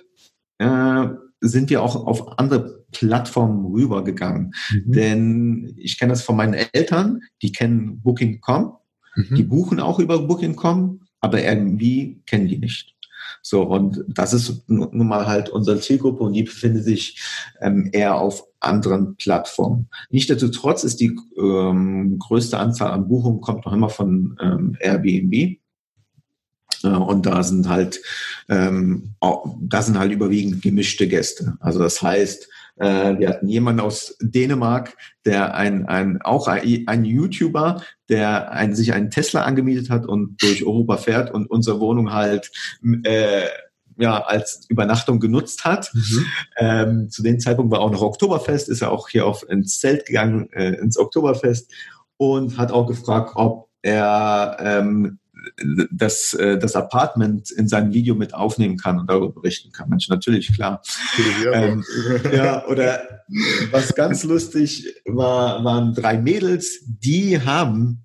[0.57, 1.09] äh,
[1.43, 4.55] sind wir auch auf andere Plattformen rübergegangen.
[4.71, 4.93] Mhm.
[4.93, 8.73] Denn ich kenne das von meinen Eltern, die kennen Booking.com,
[9.17, 9.35] mhm.
[9.35, 12.96] die buchen auch über Booking.com, aber Airbnb kennen die nicht.
[13.49, 17.23] So, und das ist nun mal halt unsere Zielgruppe und die befindet sich
[17.61, 19.89] ähm, eher auf anderen Plattformen.
[20.11, 25.61] Nichtsdestotrotz ist die ähm, größte Anzahl an Buchungen kommt noch immer von ähm, Airbnb.
[26.83, 28.03] Äh, und da sind halt,
[28.49, 29.15] ähm,
[29.61, 31.57] da sind halt überwiegend gemischte Gäste.
[31.61, 37.05] Also das heißt, äh, wir hatten jemanden aus Dänemark, der ein, ein auch ein, ein
[37.05, 42.13] YouTuber, der ein, sich einen Tesla angemietet hat und durch Europa fährt und unsere Wohnung
[42.13, 42.51] halt
[43.05, 43.47] äh,
[43.99, 45.91] ja, als Übernachtung genutzt hat.
[45.95, 46.27] Mhm.
[46.59, 50.07] Ähm, zu dem Zeitpunkt war auch noch Oktoberfest, ist er auch hier auf ins Zelt
[50.07, 51.73] gegangen, äh, ins Oktoberfest
[52.19, 55.19] und hat auch gefragt, ob er ähm,
[55.91, 59.89] das, äh, das Apartment in seinem Video mit aufnehmen kann und darüber berichten kann.
[59.89, 60.83] Mensch, natürlich, klar.
[61.53, 61.85] Ähm,
[62.33, 63.25] ja, oder
[63.71, 68.05] was ganz lustig war, waren drei Mädels, die haben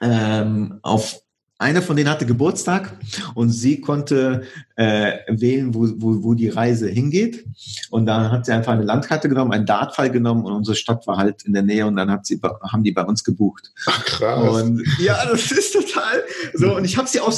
[0.00, 1.20] ähm, auf
[1.58, 2.98] einer von denen hatte Geburtstag
[3.34, 4.42] und sie konnte
[4.76, 7.46] äh, wählen, wo, wo, wo die Reise hingeht.
[7.90, 11.16] Und dann hat sie einfach eine Landkarte genommen, einen Dartfall genommen und unsere Stadt war
[11.16, 13.72] halt in der Nähe und dann hat sie, haben die bei uns gebucht.
[13.86, 14.62] Ach, krass.
[14.62, 16.76] Und ja, das ist total so.
[16.76, 17.32] Und ich habe sie auch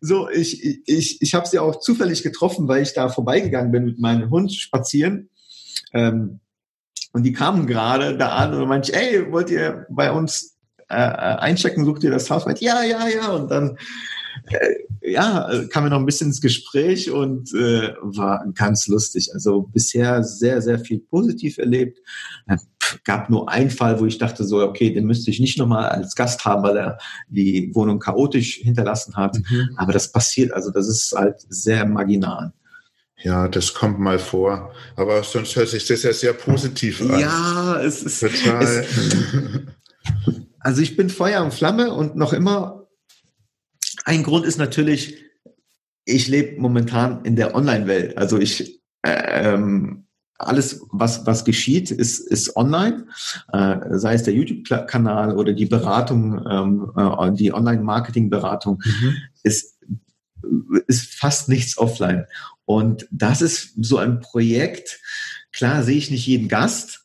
[0.00, 3.98] so, ich, ich, ich habe sie auch zufällig getroffen, weil ich da vorbeigegangen bin mit
[3.98, 5.28] meinem Hund spazieren.
[5.92, 6.40] Ähm,
[7.12, 10.57] und die kamen gerade da an und meinte, ey, wollt ihr bei uns
[10.88, 12.46] äh, einchecken, sucht ihr das Haus?
[12.46, 13.28] Meint, ja, ja, ja.
[13.28, 13.76] Und dann
[14.46, 19.30] äh, ja, kam wir noch ein bisschen ins Gespräch und äh, war ganz lustig.
[19.34, 21.98] Also bisher sehr, sehr viel positiv erlebt.
[22.46, 22.56] Äh,
[23.04, 26.14] gab nur einen Fall, wo ich dachte so, okay, den müsste ich nicht nochmal als
[26.14, 29.36] Gast haben, weil er die Wohnung chaotisch hinterlassen hat.
[29.50, 29.70] Mhm.
[29.76, 32.52] Aber das passiert, also das ist halt sehr marginal.
[33.20, 34.72] Ja, das kommt mal vor.
[34.96, 37.18] Aber sonst hört sich das ja sehr positiv an.
[37.18, 38.62] Ja, es ist total.
[38.62, 38.86] Es,
[40.60, 42.88] also ich bin Feuer und Flamme und noch immer.
[44.04, 45.16] Ein Grund ist natürlich,
[46.04, 48.16] ich lebe momentan in der Online-Welt.
[48.16, 53.06] Also ich ähm, alles, was, was geschieht, ist, ist online,
[53.52, 59.16] äh, sei es der YouTube-Kanal oder die Beratung, ähm, äh, die Online-Marketing-Beratung, mhm.
[59.42, 59.78] ist,
[60.86, 62.26] ist fast nichts offline.
[62.64, 65.00] Und das ist so ein Projekt,
[65.52, 66.97] klar sehe ich nicht jeden Gast,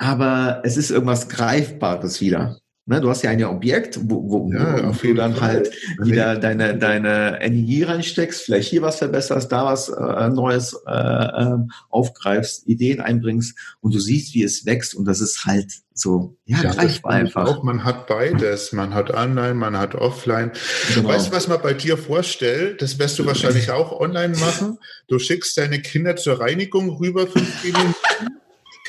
[0.00, 2.56] aber es ist irgendwas Greifbares wieder.
[2.86, 5.48] Ne, du hast ja ein Objekt, wo, wo, ja, wo du dann Fall.
[5.48, 5.70] halt
[6.02, 11.58] wieder deine, deine Energie reinsteckst, vielleicht hier was verbesserst, da was äh, Neues äh, äh,
[11.90, 16.62] aufgreifst, Ideen einbringst und du siehst, wie es wächst und das ist halt so, ja,
[16.62, 17.46] ja greifbar einfach.
[17.46, 20.50] Auch, man hat beides, man hat online, man hat offline.
[20.94, 21.10] Genau.
[21.10, 22.80] Weißt du, was man bei dir vorstellt?
[22.80, 24.78] Das wirst du wahrscheinlich auch online machen.
[25.06, 27.94] Du schickst deine Kinder zur Reinigung rüber, fünf Minuten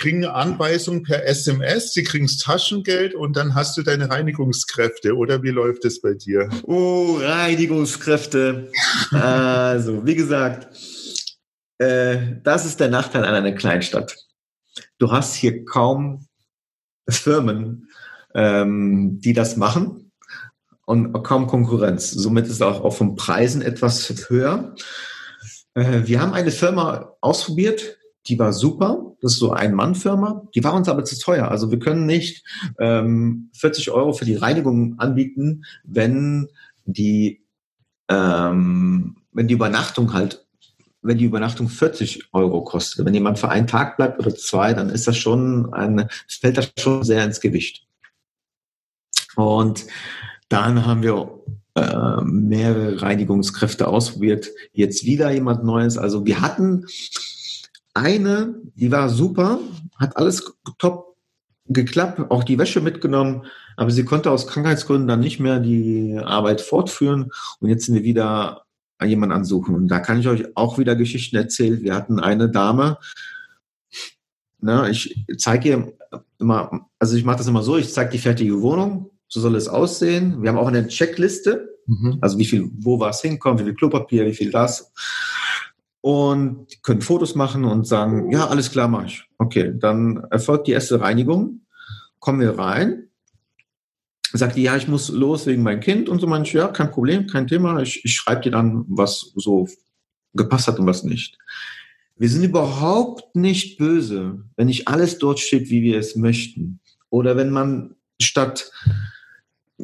[0.02, 5.16] kriegen eine Anweisung per SMS, sie kriegen das Taschengeld und dann hast du deine Reinigungskräfte.
[5.16, 6.50] Oder wie läuft es bei dir?
[6.64, 8.72] Oh, Reinigungskräfte.
[9.12, 10.76] also, wie gesagt,
[11.78, 14.18] äh, das ist der Nachteil an einer Kleinstadt.
[14.98, 16.28] Du hast hier kaum
[17.08, 17.90] Firmen,
[18.34, 20.12] ähm, die das machen
[20.86, 22.10] und kaum Konkurrenz.
[22.10, 24.76] Somit ist auch, auch von Preisen etwas höher.
[25.76, 29.16] Äh, wir haben eine Firma ausprobiert, die war super.
[29.22, 30.48] Das ist so ein Mann-Firma.
[30.56, 31.50] Die war uns aber zu teuer.
[31.50, 32.44] Also wir können nicht
[32.80, 36.50] ähm, 40 Euro für die Reinigung anbieten, wenn
[36.86, 37.44] die,
[38.10, 40.46] ähm, wenn die Übernachtung halt,
[41.02, 43.06] wenn die Übernachtung 40 Euro kostet.
[43.06, 46.72] Wenn jemand für einen Tag bleibt oder zwei, dann ist das schon ein, fällt das
[46.78, 47.88] schon sehr ins Gewicht.
[49.36, 49.86] Und
[50.50, 51.40] dann haben wir
[51.76, 54.50] äh, mehrere Reinigungskräfte ausprobiert.
[54.74, 55.98] Jetzt wieder jemand Neues.
[55.98, 56.86] Also wir hatten
[57.94, 59.60] eine, die war super,
[59.98, 61.16] hat alles top
[61.68, 63.46] geklappt, auch die Wäsche mitgenommen,
[63.78, 68.04] aber sie konnte aus Krankheitsgründen dann nicht mehr die Arbeit fortführen und jetzt sind wir
[68.04, 68.64] wieder
[69.04, 69.76] jemanden ansuchen.
[69.76, 71.82] Und da kann ich euch auch wieder Geschichten erzählen.
[71.82, 72.98] Wir hatten eine Dame,
[74.60, 75.94] na, ich zeige ihr
[76.40, 79.68] immer, also ich mache das immer so, ich zeige die fertige Wohnung, so soll es
[79.68, 80.42] aussehen.
[80.42, 82.20] Wir haben auch eine Checkliste, mhm.
[82.22, 84.92] also wie viel, wo was hinkommt, wie viel Klopapier, wie viel das
[86.02, 89.24] und können Fotos machen und sagen, ja, alles klar, mach ich.
[89.38, 91.62] Okay, dann erfolgt die erste Reinigung,
[92.20, 93.08] kommen wir rein,
[94.34, 97.28] sagt die, ja, ich muss los wegen mein Kind und so manche, ja, kein Problem,
[97.28, 99.68] kein Thema, ich, ich schreibe dir dann, was so
[100.34, 101.38] gepasst hat und was nicht.
[102.18, 106.80] Wir sind überhaupt nicht böse, wenn nicht alles dort steht, wie wir es möchten.
[107.10, 108.72] Oder wenn man statt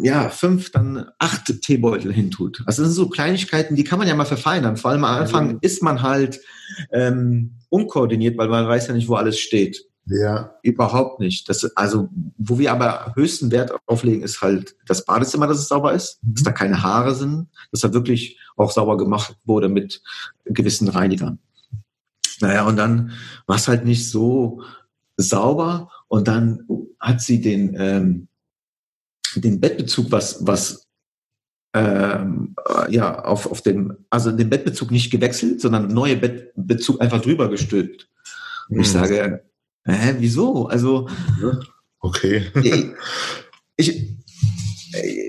[0.02, 2.64] ja, fünf, dann acht Teebeutel hintut.
[2.66, 4.78] Also das sind so Kleinigkeiten, die kann man ja mal verfeinern.
[4.78, 5.58] Vor allem am Anfang mhm.
[5.62, 6.39] ist man halt
[6.91, 9.86] ähm, unkoordiniert, weil man weiß ja nicht, wo alles steht.
[10.06, 10.56] Ja.
[10.62, 11.50] Überhaupt nicht.
[11.50, 15.93] Das, also, wo wir aber höchsten Wert auflegen, ist halt das Badezimmer, dass es sauber
[15.93, 16.34] ist, mhm.
[16.36, 20.02] dass da keine Haare sind, dass da wirklich auch sauber gemacht wurde mit
[20.45, 21.39] gewissen Reinigern.
[22.39, 23.12] Naja, und dann
[23.48, 24.62] war es halt nicht so
[25.18, 26.64] sauber und dann
[27.00, 28.28] hat sie den, ähm,
[29.40, 30.88] den Bettbezug, was, was
[31.74, 37.22] ähm, äh, ja, auf, auf dem, also den Bettbezug nicht gewechselt, sondern neue Bettbezug einfach
[37.22, 38.10] drüber gestülpt.
[38.70, 38.94] Und ich hm.
[38.94, 39.44] sage,
[39.86, 40.68] hä, wieso?
[40.68, 41.08] Also,
[42.00, 42.52] okay.
[43.76, 44.18] ich,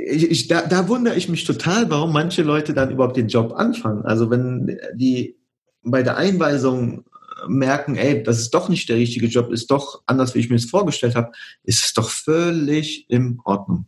[0.09, 3.53] ich, ich, da, da wundere ich mich total, warum manche Leute dann überhaupt den Job
[3.53, 4.03] anfangen.
[4.05, 5.37] Also wenn die
[5.83, 7.05] bei der Einweisung
[7.47, 10.57] merken, ey, das ist doch nicht der richtige Job, ist doch anders, wie ich mir
[10.57, 11.31] es vorgestellt habe,
[11.63, 13.87] ist es doch völlig in Ordnung.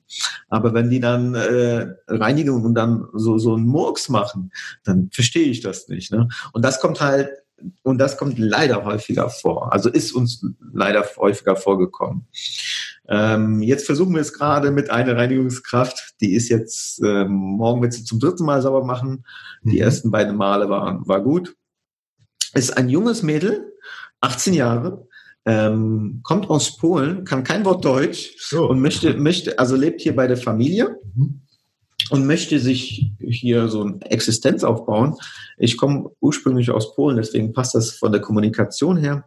[0.48, 4.53] Aber wenn die dann äh, Reinigung und dann so, so einen Murks machen,
[4.84, 6.12] dann verstehe ich das nicht.
[6.12, 6.28] Ne?
[6.53, 7.30] Und das kommt halt
[7.82, 9.72] und das kommt leider häufiger vor.
[9.72, 12.26] Also ist uns leider häufiger vorgekommen.
[13.09, 16.14] Ähm, jetzt versuchen wir es gerade mit einer Reinigungskraft.
[16.20, 19.24] Die ist jetzt, ähm, morgen wird sie zum dritten Mal sauber machen.
[19.62, 19.82] Die mhm.
[19.82, 21.57] ersten beiden Male waren, war gut.
[22.55, 23.72] Ist ein junges Mädel,
[24.20, 25.07] 18 Jahre,
[25.46, 28.66] ähm, kommt aus Polen, kann kein Wort Deutsch oh.
[28.66, 30.98] und möchte, möchte, also lebt hier bei der Familie.
[31.14, 31.40] Mhm
[32.11, 35.16] und möchte sich hier so eine Existenz aufbauen.
[35.57, 39.24] Ich komme ursprünglich aus Polen, deswegen passt das von der Kommunikation her.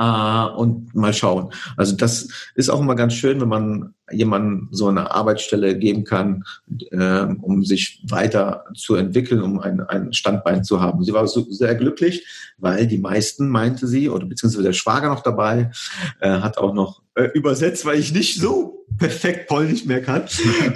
[0.00, 1.52] Uh, und mal schauen.
[1.76, 6.44] Also das ist auch immer ganz schön, wenn man jemandem so eine Arbeitsstelle geben kann,
[6.92, 11.02] äh, um sich weiter zu entwickeln, um ein, ein Standbein zu haben.
[11.02, 12.24] Sie war so, sehr glücklich,
[12.58, 15.72] weil die meisten, meinte sie, oder beziehungsweise der Schwager noch dabei,
[16.20, 20.22] äh, hat auch noch äh, übersetzt, weil ich nicht so perfekt Polnisch mehr kann,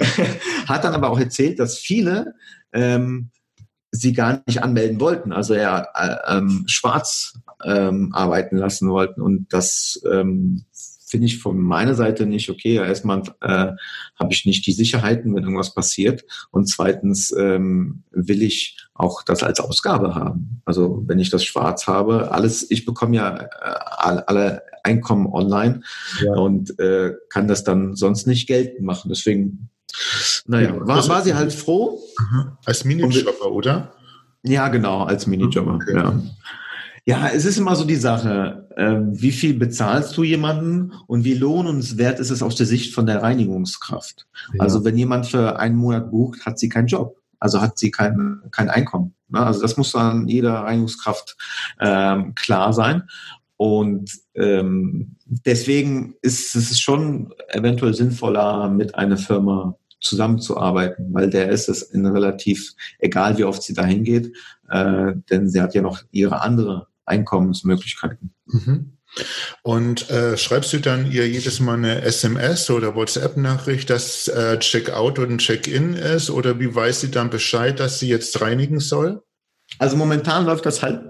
[0.67, 2.35] hat dann aber auch erzählt, dass viele
[2.73, 3.29] ähm,
[3.91, 9.21] sie gar nicht anmelden wollten, also er äh, ähm, schwarz ähm, arbeiten lassen wollten.
[9.21, 10.65] Und das ähm,
[11.13, 12.75] finde ich von meiner Seite nicht okay.
[12.77, 13.73] Erstmal äh,
[14.19, 16.23] habe ich nicht die Sicherheiten, wenn irgendwas passiert.
[16.49, 20.61] Und zweitens ähm, will ich auch das als Ausgabe haben.
[20.65, 23.47] Also wenn ich das schwarz habe, alles, ich bekomme ja äh,
[24.25, 25.81] alle Einkommen online
[26.23, 26.33] ja.
[26.33, 29.09] und äh, kann das dann sonst nicht geltend machen.
[29.09, 29.69] Deswegen
[30.47, 31.99] naja, war, war sie halt froh.
[32.65, 33.93] Als Minijobber, oder?
[34.41, 35.93] Ja, genau, als Minijobber, okay.
[35.93, 36.21] ja.
[37.05, 41.33] Ja, es ist immer so die Sache, äh, wie viel bezahlst du jemanden und wie
[41.33, 44.25] lohnenswert ist es aus der Sicht von der Reinigungskraft?
[44.53, 44.61] Ja.
[44.61, 48.41] Also wenn jemand für einen Monat bucht, hat sie keinen Job, also hat sie kein,
[48.51, 49.13] kein Einkommen.
[49.27, 49.39] Ne?
[49.39, 51.35] Also das muss dann jeder Reinigungskraft
[51.81, 53.03] ähm, klar sein.
[53.57, 61.67] Und ähm, deswegen ist es schon eventuell sinnvoller, mit einer Firma zusammenzuarbeiten, weil der ist
[61.67, 64.35] es in relativ, egal wie oft sie dahin geht,
[64.69, 68.33] äh, denn sie hat ja noch ihre andere Einkommensmöglichkeiten.
[68.45, 68.97] Mhm.
[69.61, 75.19] Und äh, schreibst du dann ihr jedes Mal eine SMS oder WhatsApp-Nachricht, dass äh, Check-out
[75.19, 76.29] und Check-in ist?
[76.29, 79.21] Oder wie weiß sie dann Bescheid, dass sie jetzt reinigen soll?
[79.79, 81.01] Also momentan läuft das halt,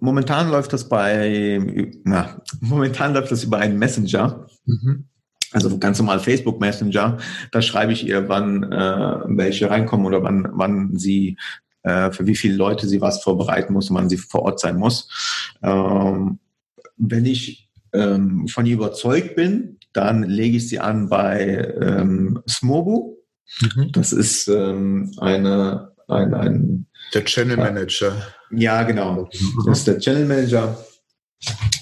[0.00, 1.60] momentan läuft das bei,
[2.04, 4.46] na, momentan läuft das über einen Messenger.
[4.64, 5.06] Mhm.
[5.52, 7.18] Also ganz normal Facebook Messenger.
[7.50, 11.36] Da schreibe ich ihr, wann äh, welche reinkommen oder wann, wann sie
[11.82, 15.08] für wie viele Leute sie was vorbereiten muss und wann sie vor Ort sein muss.
[15.62, 16.38] Ähm,
[16.96, 23.16] wenn ich ähm, von ihr überzeugt bin, dann lege ich sie an bei ähm, Smobu.
[23.60, 23.92] Mhm.
[23.92, 28.12] Das ist ähm, eine, ein, ein der Channel Manager.
[28.50, 29.28] Ja, genau.
[29.32, 29.62] Mhm.
[29.66, 30.78] Das ist der Channel Manager.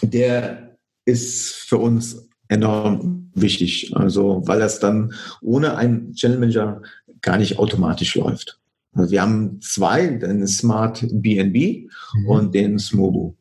[0.02, 3.92] Der ist für uns enorm wichtig.
[3.94, 6.82] Also, weil das dann ohne einen Channel Manager
[7.20, 8.57] gar nicht automatisch läuft.
[8.94, 12.28] Also wir haben zwei, den Smart BNB mhm.
[12.28, 13.36] und den Smobo.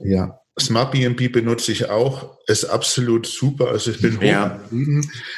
[0.00, 0.40] Ja.
[0.58, 3.68] Smart BNB benutze ich auch, ist absolut super.
[3.68, 4.60] Also ich bin ja.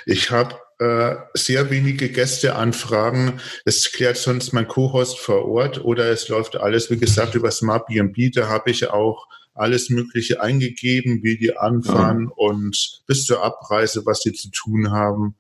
[0.07, 3.39] Ich habe äh, sehr wenige Gästeanfragen.
[3.67, 7.87] Das klärt sonst mein Co-Host vor Ort oder es läuft alles, wie gesagt, über Smart
[7.87, 8.33] BNB.
[8.33, 12.35] Da habe ich auch alles Mögliche eingegeben, wie die anfahren ja.
[12.37, 15.37] und bis zur Abreise, was sie zu tun haben.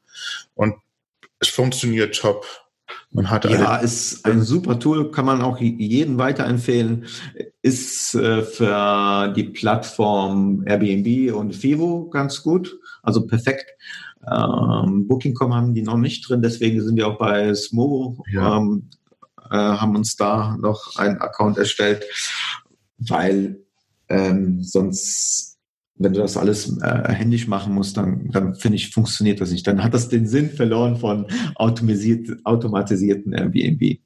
[0.54, 0.74] Und
[1.38, 2.46] es funktioniert top.
[3.12, 7.06] Man hat ja, ist ein super Tool, kann man auch jedem weiterempfehlen.
[7.60, 13.66] Ist äh, für die Plattform Airbnb und Fivo ganz gut, also perfekt.
[14.30, 18.58] Ähm, Booking.com haben die noch nicht drin, deswegen sind wir auch bei Smo, ja.
[18.58, 18.90] ähm,
[19.50, 22.04] äh, haben uns da noch einen Account erstellt,
[22.98, 23.60] weil
[24.08, 25.49] ähm, sonst,
[26.00, 29.66] wenn du das alles äh, händisch machen musst, dann, dann finde ich, funktioniert das nicht.
[29.66, 31.26] Dann hat das den Sinn verloren von
[31.56, 33.98] automatisiert, automatisierten Airbnb.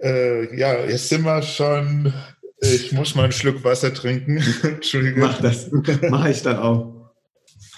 [0.00, 2.12] Äh, ja, jetzt sind wir schon.
[2.60, 4.42] Ich muss mal einen Schluck Wasser trinken.
[4.62, 5.24] Entschuldigung.
[5.24, 5.70] Mach das.
[6.08, 7.12] Mache ich dann auch.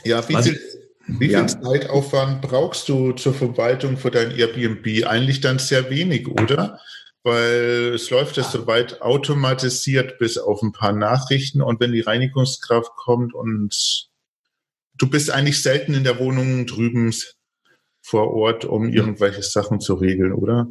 [0.05, 0.61] Ja, wie viel,
[1.09, 1.41] wie ja.
[1.41, 5.05] viel Zeitaufwand brauchst du zur Verwaltung für dein Airbnb?
[5.05, 6.79] Eigentlich dann sehr wenig, oder?
[7.29, 12.97] Weil es läuft ja soweit automatisiert bis auf ein paar Nachrichten und wenn die Reinigungskraft
[12.97, 14.09] kommt und
[14.97, 17.13] du bist eigentlich selten in der Wohnung drüben
[18.01, 20.69] vor Ort, um irgendwelche Sachen zu regeln, oder?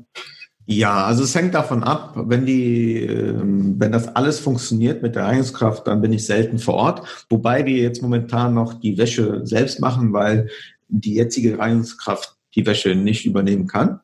[0.66, 5.24] Ja, also es hängt davon ab, wenn die, ähm, wenn das alles funktioniert mit der
[5.24, 7.26] Reinigungskraft, dann bin ich selten vor Ort.
[7.30, 10.50] Wobei wir jetzt momentan noch die Wäsche selbst machen, weil
[10.90, 14.02] die jetzige Reinigungskraft die Wäsche nicht übernehmen kann.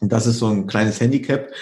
[0.00, 1.52] Und das ist so ein kleines Handicap.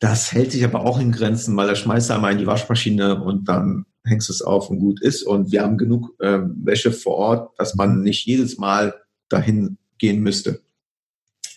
[0.00, 3.48] Das hält sich aber auch in Grenzen, weil er schmeißt einmal in die Waschmaschine und
[3.48, 5.22] dann hängst du es auf und gut ist.
[5.22, 8.94] Und wir haben genug äh, Wäsche vor Ort, dass man nicht jedes Mal
[9.28, 10.60] dahin gehen müsste.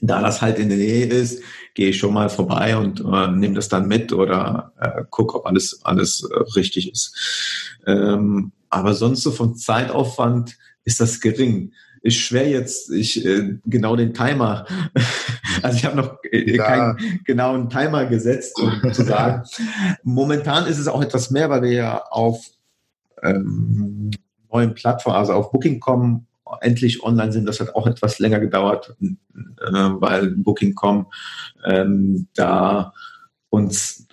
[0.01, 1.43] da das halt in der Nähe ist,
[1.75, 5.45] gehe ich schon mal vorbei und äh, nehme das dann mit oder äh, gucke, ob
[5.45, 7.79] alles, alles äh, richtig ist.
[7.85, 11.73] Ähm, aber sonst so vom Zeitaufwand ist das gering.
[12.01, 14.65] Ist schwer jetzt, ich äh, genau den Timer,
[15.61, 16.63] also ich habe noch äh, ja.
[16.63, 19.43] keinen genauen Timer gesetzt, um zu sagen.
[20.03, 22.43] Momentan ist es auch etwas mehr, weil wir ja auf
[23.21, 24.11] ähm,
[24.51, 26.25] neuen Plattformen, also auf Booking.com
[26.59, 27.45] endlich online sind.
[27.47, 29.13] Das hat auch etwas länger gedauert, äh,
[29.71, 31.07] weil Booking.com
[31.65, 32.93] ähm, da
[33.49, 34.07] uns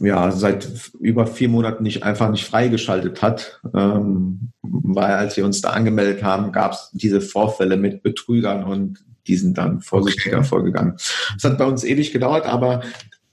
[0.00, 5.60] ja seit über vier Monaten nicht einfach nicht freigeschaltet hat, ähm, weil als wir uns
[5.60, 10.48] da angemeldet haben, gab es diese Vorfälle mit Betrügern und die sind dann vorsichtiger okay.
[10.48, 10.94] vorgegangen.
[11.36, 12.82] Es hat bei uns ewig gedauert, aber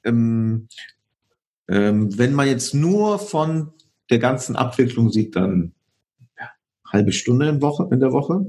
[0.03, 0.67] ähm,
[1.67, 3.73] ähm, wenn man jetzt nur von
[4.09, 5.73] der ganzen Abwicklung sieht, dann
[6.91, 8.45] halbe Stunde in, Woche, in der Woche.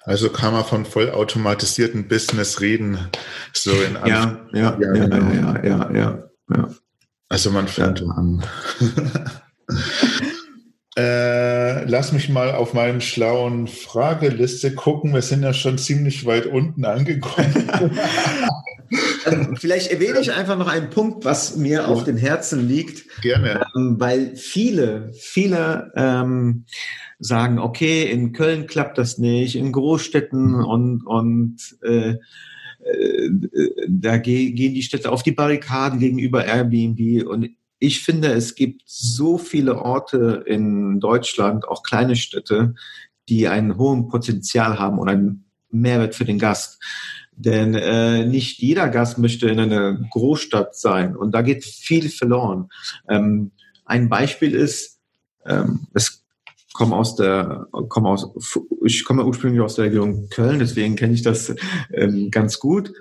[0.00, 2.98] Also kann man von vollautomatisierten Business reden.
[3.52, 6.68] So in ja, ja, ja, ja, ja, ja, ja, ja.
[7.28, 8.06] Also man fängt ja.
[8.06, 8.44] an.
[10.96, 15.12] äh, lass mich mal auf meinem schlauen Frageliste gucken.
[15.12, 17.70] Wir sind ja schon ziemlich weit unten angekommen.
[19.24, 21.86] Also, vielleicht erwähne ich einfach noch einen Punkt, was mir ja.
[21.86, 23.20] auf den Herzen liegt.
[23.22, 23.66] Gerne.
[23.76, 26.64] Ähm, weil viele, viele ähm,
[27.18, 30.64] sagen, okay, in Köln klappt das nicht, in Großstädten mhm.
[30.64, 32.16] und, und äh,
[33.88, 37.26] da gehen die Städte auf die Barrikaden gegenüber Airbnb.
[37.26, 42.74] Und ich finde, es gibt so viele Orte in Deutschland, auch kleine Städte,
[43.28, 46.82] die einen hohen Potenzial haben und einen Mehrwert für den Gast.
[47.32, 52.70] Denn äh, nicht jeder Gast möchte in einer Großstadt sein und da geht viel verloren.
[53.08, 53.50] Ähm,
[53.84, 55.00] ein Beispiel ist,
[55.44, 56.25] ähm, es
[56.76, 58.28] komme aus der, komme aus,
[58.84, 61.54] ich komme ursprünglich aus der Region Köln, deswegen kenne ich das
[61.92, 62.92] ähm, ganz gut.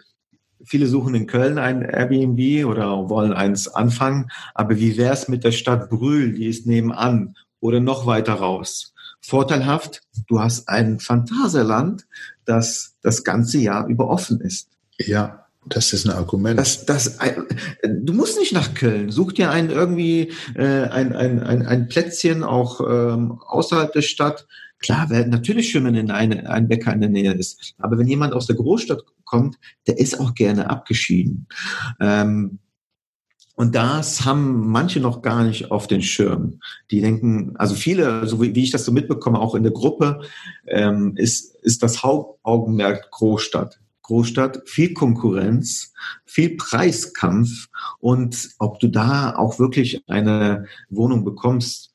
[0.64, 5.44] Viele suchen in Köln ein Airbnb oder wollen eins anfangen, aber wie wäre es mit
[5.44, 8.94] der Stadt Brühl, die ist nebenan oder noch weiter raus?
[9.22, 12.06] Vorteilhaft, du hast ein Phantasialand,
[12.46, 14.70] das das ganze Jahr über offen ist.
[14.98, 16.60] Ja, das ist ein Argument.
[16.60, 17.18] Das, das,
[17.84, 19.12] du musst nicht nach Köln.
[19.12, 24.48] Such dir ein irgendwie äh, ein, ein, ein, ein Plätzchen auch ähm, außerhalb der Stadt.
[24.80, 27.74] Klar, wäre natürlich schön, wenn eine, ein Bäcker in der Nähe ist.
[27.80, 29.58] Aber wenn jemand aus der Großstadt kommt,
[29.88, 31.48] der ist auch gerne abgeschieden.
[32.00, 32.60] Ähm,
[33.56, 36.60] und das haben manche noch gar nicht auf den Schirm.
[36.92, 40.22] Die denken, also viele, so wie, wie ich das so mitbekomme, auch in der Gruppe,
[40.68, 43.80] ähm, ist, ist das Hauptaugenmerk Großstadt.
[44.06, 45.92] Großstadt, viel Konkurrenz,
[46.26, 51.92] viel Preiskampf und ob du da auch wirklich eine Wohnung bekommst,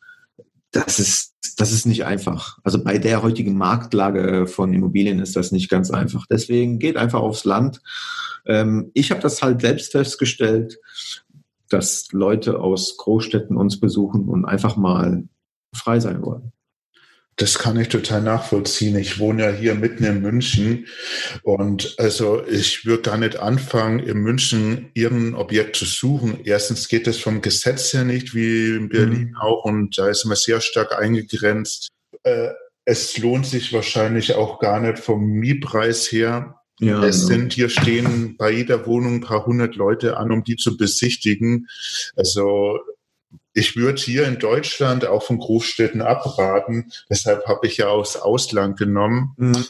[0.72, 2.58] das ist, das ist nicht einfach.
[2.64, 6.26] Also bei der heutigen Marktlage von Immobilien ist das nicht ganz einfach.
[6.28, 7.80] Deswegen geht einfach aufs Land.
[8.44, 10.78] Ähm, ich habe das halt selbst festgestellt,
[11.68, 15.28] dass Leute aus Großstädten uns besuchen und einfach mal
[15.72, 16.52] frei sein wollen.
[17.37, 18.99] Das kann ich total nachvollziehen.
[18.99, 20.87] Ich wohne ja hier mitten in München
[21.43, 26.41] und also ich würde gar nicht anfangen, in München irgendein Objekt zu suchen.
[26.45, 29.37] Erstens geht das vom Gesetz her nicht, wie in Berlin mhm.
[29.37, 31.89] auch, und da ist man sehr stark eingegrenzt.
[32.24, 32.49] Äh,
[32.85, 36.57] es lohnt sich wahrscheinlich auch gar nicht vom Mietpreis her.
[36.81, 37.28] Ja, es genau.
[37.28, 41.68] sind hier stehen bei jeder Wohnung ein paar hundert Leute an, um die zu besichtigen.
[42.16, 42.78] Also
[43.53, 46.92] ich würde hier in Deutschland auch von Großstädten abraten.
[47.09, 49.34] Deshalb habe ich ja aus Ausland genommen.
[49.36, 49.66] Mhm.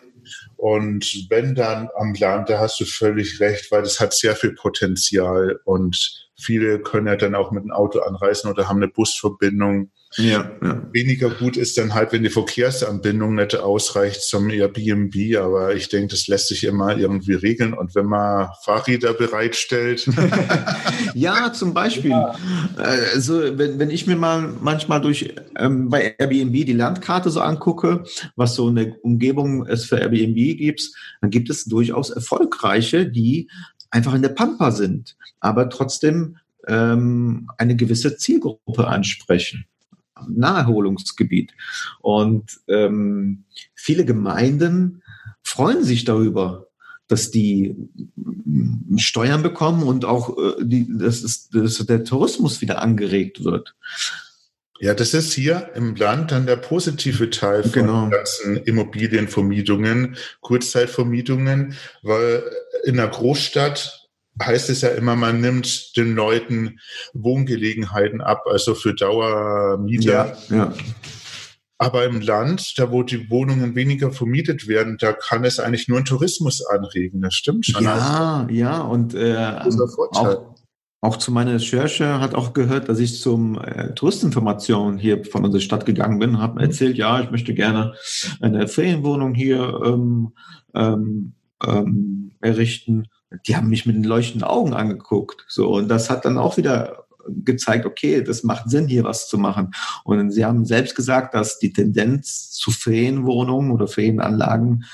[0.56, 4.52] Und wenn dann am Land, da hast du völlig recht, weil das hat sehr viel
[4.52, 9.90] Potenzial und viele können ja dann auch mit dem Auto anreisen oder haben eine Busverbindung.
[10.16, 10.82] Ja, ja.
[10.92, 16.08] Weniger gut ist dann halt, wenn die Verkehrsanbindung nicht ausreicht zum Airbnb, aber ich denke,
[16.08, 17.74] das lässt sich immer irgendwie regeln.
[17.74, 20.08] Und wenn man Fahrräder bereitstellt.
[21.14, 22.10] ja, zum Beispiel.
[22.10, 22.34] Ja.
[22.76, 28.02] Also, wenn, wenn ich mir mal manchmal durch ähm, bei Airbnb die Landkarte so angucke,
[28.34, 30.90] was so eine Umgebung es für Airbnb gibt,
[31.20, 33.48] dann gibt es durchaus erfolgreiche, die
[33.90, 36.36] einfach in der Pampa sind, aber trotzdem
[36.66, 39.66] ähm, eine gewisse Zielgruppe ansprechen.
[40.28, 41.52] Naherholungsgebiet.
[42.00, 43.44] Und ähm,
[43.74, 45.02] viele Gemeinden
[45.42, 46.68] freuen sich darüber,
[47.08, 47.74] dass die
[48.16, 53.74] mm, Steuern bekommen und auch äh, die, dass, ist, dass der Tourismus wieder angeregt wird.
[54.80, 58.08] Ja, das ist hier im Land dann der positive Teil von genau.
[58.08, 62.42] ganzen Immobilienvermietungen, Kurzzeitvermietungen, weil
[62.84, 63.99] in einer Großstadt
[64.40, 66.80] heißt es ja immer, man nimmt den Leuten
[67.12, 70.36] Wohngelegenheiten ab, also für Dauermieter.
[70.48, 70.74] Ja, ja.
[71.78, 75.96] Aber im Land, da wo die Wohnungen weniger vermietet werden, da kann es eigentlich nur
[75.96, 77.22] einen Tourismus anregen.
[77.22, 77.84] Das stimmt schon.
[77.84, 79.60] Ja, also, ja, und äh,
[80.12, 80.56] auch,
[81.00, 85.62] auch zu meiner Recherche hat auch gehört, dass ich zum äh, Touristeninformation hier von unserer
[85.62, 86.66] Stadt gegangen bin, habe mhm.
[86.66, 87.94] erzählt, ja, ich möchte gerne
[88.42, 90.34] eine Ferienwohnung hier ähm,
[90.74, 91.32] ähm,
[91.66, 93.06] ähm, errichten.
[93.46, 95.44] Die haben mich mit den leuchtenden Augen angeguckt.
[95.48, 99.38] So, und das hat dann auch wieder gezeigt, okay, das macht Sinn, hier was zu
[99.38, 99.72] machen.
[100.04, 104.84] Und sie haben selbst gesagt, dass die Tendenz zu Ferienwohnungen oder Ferienanlagen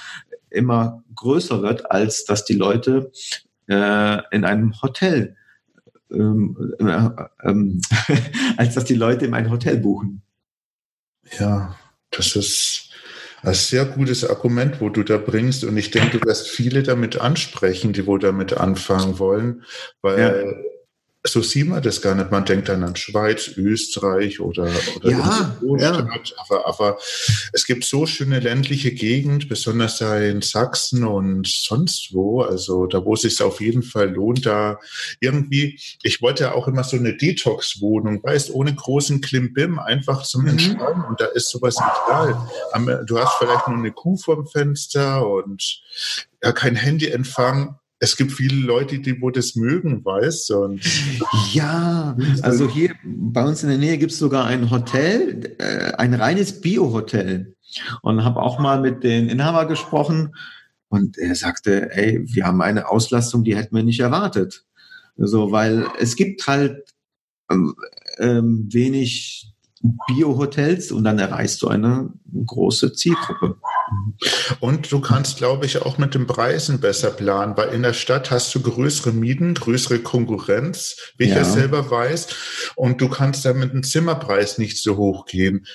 [0.50, 3.10] immer größer wird, als dass die Leute
[3.68, 5.36] äh, in einem Hotel,
[6.10, 7.08] ähm, äh,
[7.42, 7.80] ähm,
[8.56, 10.22] als dass die Leute in ein Hotel buchen.
[11.38, 11.76] Ja,
[12.10, 12.85] das ist
[13.46, 15.64] ein sehr gutes Argument, wo du da bringst.
[15.64, 19.62] Und ich denke, du wirst viele damit ansprechen, die wohl damit anfangen wollen,
[20.02, 20.32] weil ja
[21.26, 22.30] so sieht man das gar nicht.
[22.30, 26.08] Man denkt dann an Schweiz, Österreich oder, oder ja, ja.
[26.38, 26.98] Aber, aber
[27.52, 32.42] es gibt so schöne ländliche Gegend, besonders da in Sachsen und sonst wo.
[32.42, 34.78] Also da, wo es sich auf jeden Fall lohnt, da
[35.20, 40.42] irgendwie, ich wollte ja auch immer so eine Detox-Wohnung, weißt, ohne großen Klimbim, einfach zum
[40.42, 40.48] mhm.
[40.48, 41.04] Entspannen.
[41.04, 42.36] Und da ist sowas egal.
[43.06, 45.82] Du hast vielleicht nur eine Kuh vorm Fenster und
[46.42, 50.78] ja, kein Handyempfang es gibt viele Leute, die wo das mögen, weißt du.
[51.52, 56.14] Ja, also hier bei uns in der Nähe gibt es sogar ein Hotel, äh, ein
[56.14, 57.54] reines Bio-Hotel.
[58.02, 60.34] Und habe auch mal mit den Inhaber gesprochen
[60.88, 64.64] und er sagte, ey, wir haben eine Auslastung, die hätten wir nicht erwartet.
[65.16, 66.94] So, weil es gibt halt
[67.50, 67.74] ähm,
[68.18, 69.52] ähm wenig
[70.06, 72.10] Bio-Hotels und dann erreichst du eine
[72.46, 73.56] große Zielgruppe.
[74.60, 78.30] Und du kannst, glaube ich, auch mit den Preisen besser planen, weil in der Stadt
[78.30, 82.28] hast du größere Mieten, größere Konkurrenz, wie ich ja selber weiß,
[82.74, 85.66] und du kannst dann mit dem Zimmerpreis nicht so hoch gehen.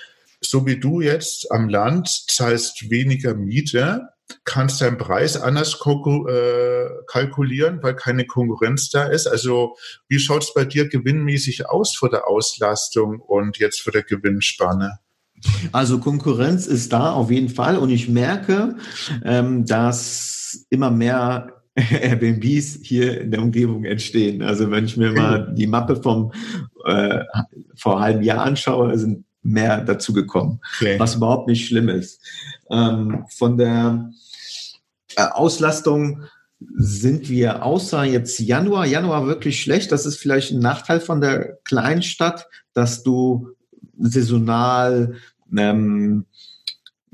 [0.42, 4.10] So wie du jetzt am Land zahlst weniger Miete,
[4.44, 9.28] kannst deinen Preis anders äh, kalkulieren, weil keine Konkurrenz da ist.
[9.28, 9.76] Also
[10.08, 15.00] wie schaut es bei dir gewinnmäßig aus vor der Auslastung und jetzt vor der Gewinnspanne?
[15.72, 18.76] Also Konkurrenz ist da auf jeden Fall und ich merke,
[19.24, 24.42] ähm, dass immer mehr Airbnbs hier in der Umgebung entstehen.
[24.42, 26.32] Also wenn ich mir mal die Mappe vom
[26.86, 27.24] äh,
[27.76, 31.00] vor einem halben Jahr anschaue, sind mehr dazugekommen, okay.
[31.00, 32.22] was überhaupt nicht schlimm ist.
[32.70, 34.12] Ähm, von der
[35.16, 36.24] äh, Auslastung
[36.76, 39.92] sind wir außer jetzt Januar, Januar wirklich schlecht.
[39.92, 43.50] Das ist vielleicht ein Nachteil von der Kleinstadt, dass du
[43.98, 45.16] saisonal
[45.58, 46.26] ähm,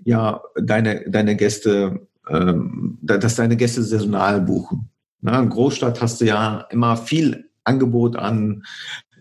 [0.04, 4.90] ja deine deine Gäste, ähm, dass deine Gäste saisonal buchen.
[5.22, 8.64] Na, in Großstadt hast du ja immer viel Angebot an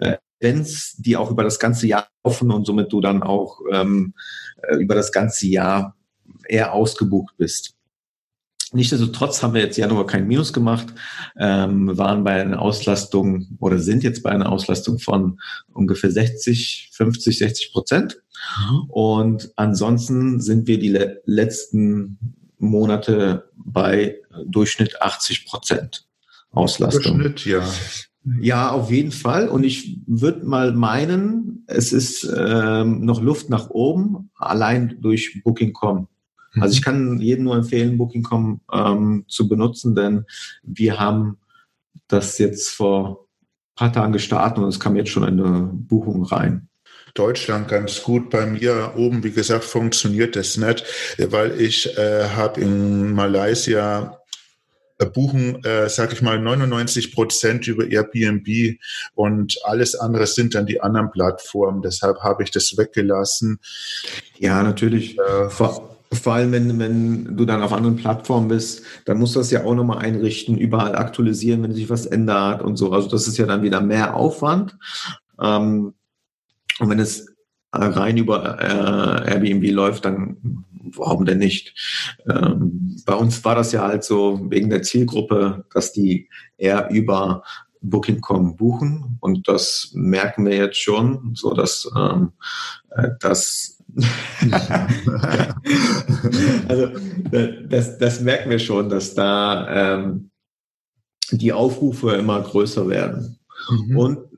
[0.01, 4.14] äh, Events, die auch über das ganze Jahr laufen und somit du dann auch ähm,
[4.62, 5.97] äh, über das ganze Jahr
[6.49, 7.76] eher ausgebucht bist.
[8.72, 10.89] Nichtsdestotrotz haben wir jetzt Januar kein Minus gemacht,
[11.39, 15.39] ähm, waren bei einer Auslastung oder sind jetzt bei einer Auslastung von
[15.72, 18.22] ungefähr 60, 50, 60 Prozent.
[18.59, 18.91] Mhm.
[18.91, 22.18] Und ansonsten sind wir die le letzten
[22.59, 24.16] Monate bei
[24.47, 26.07] Durchschnitt 80 Prozent
[26.51, 27.18] Auslastung.
[27.18, 27.62] Durchschnitt, ja.
[28.41, 29.49] Ja, auf jeden Fall.
[29.49, 36.09] Und ich würde mal meinen, es ist ähm, noch Luft nach oben, allein durch Booking.com.
[36.59, 36.85] Also ich mhm.
[36.85, 40.24] kann jedem nur empfehlen, Booking.com ähm, zu benutzen, denn
[40.62, 41.39] wir haben
[42.09, 46.68] das jetzt vor ein paar Tagen gestartet und es kam jetzt schon eine Buchung rein.
[47.14, 48.31] Deutschland ganz gut.
[48.31, 50.85] Bei mir oben, wie gesagt, funktioniert das nicht,
[51.18, 54.16] weil ich äh, habe in Malaysia
[55.05, 58.78] buchen, äh, sage ich mal, 99 Prozent über Airbnb
[59.14, 61.82] und alles andere sind dann die anderen Plattformen.
[61.82, 63.59] Deshalb habe ich das weggelassen.
[64.38, 65.18] Ja, natürlich.
[65.18, 69.40] Äh, vor, vor allem, wenn, wenn du dann auf anderen Plattformen bist, dann musst du
[69.40, 72.92] das ja auch nochmal einrichten, überall aktualisieren, wenn sich was ändert und so.
[72.92, 74.76] Also das ist ja dann wieder mehr Aufwand.
[75.40, 75.92] Ähm,
[76.78, 77.36] und wenn es
[77.77, 80.64] rein über äh, Airbnb läuft, dann
[80.97, 81.74] warum denn nicht?
[82.29, 87.43] Ähm, bei uns war das ja halt so wegen der Zielgruppe, dass die eher über
[87.83, 92.33] Booking.com buchen und das merken wir jetzt schon, so dass ähm,
[92.91, 93.72] äh, das
[96.68, 96.89] also
[97.68, 100.31] das, das merken wir schon, dass da ähm,
[101.31, 103.39] die Aufrufe immer größer werden.
[103.70, 103.97] Mhm.
[103.97, 104.36] Und, äh,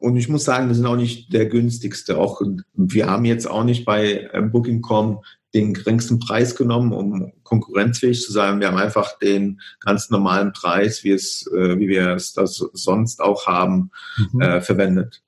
[0.00, 2.18] und ich muss sagen, wir sind auch nicht der günstigste.
[2.18, 2.40] Auch
[2.74, 5.20] wir haben jetzt auch nicht bei äh, Booking.com
[5.54, 8.60] den geringsten Preis genommen, um konkurrenzfähig zu sein.
[8.60, 13.20] Wir haben einfach den ganz normalen Preis, wie es, äh, wie wir es das sonst
[13.20, 13.90] auch haben,
[14.32, 14.40] mhm.
[14.40, 15.22] äh, verwendet.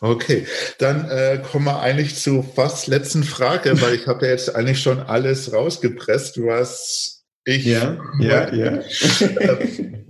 [0.00, 0.46] Okay,
[0.78, 4.82] dann äh, kommen wir eigentlich zu fast letzten Frage, weil ich habe ja jetzt eigentlich
[4.82, 7.64] schon alles rausgepresst, was ich.
[7.64, 8.80] Ja, ja, ja.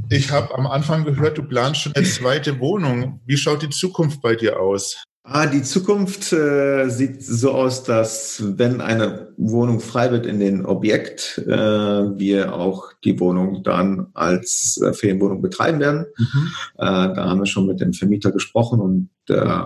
[0.08, 3.20] Ich habe am Anfang gehört, du planst schon eine zweite Wohnung.
[3.26, 5.02] Wie schaut die Zukunft bei dir aus?
[5.24, 10.64] Ah, die Zukunft äh, sieht so aus, dass wenn eine Wohnung frei wird in den
[10.64, 16.06] Objekt, äh, wir auch die Wohnung dann als äh, Ferienwohnung betreiben werden.
[16.16, 16.52] Mhm.
[16.76, 19.64] Äh, da haben wir schon mit dem Vermieter gesprochen und äh,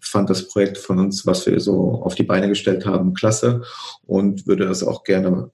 [0.00, 3.62] fand das Projekt von uns, was wir so auf die Beine gestellt haben, klasse
[4.06, 5.50] und würde das auch gerne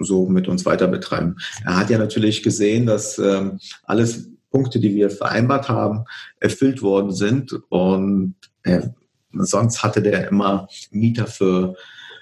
[0.00, 1.36] so mit uns weiter betreiben.
[1.64, 6.04] Er hat ja natürlich gesehen, dass ähm, alles Punkte, die wir vereinbart haben,
[6.40, 8.34] erfüllt worden sind und
[8.64, 8.88] äh,
[9.32, 11.76] sonst hatte der immer Mieter für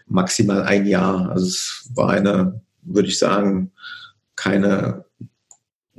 [0.06, 1.30] maximal ein Jahr.
[1.30, 3.72] Also es war eine, würde ich sagen,
[4.36, 5.04] keine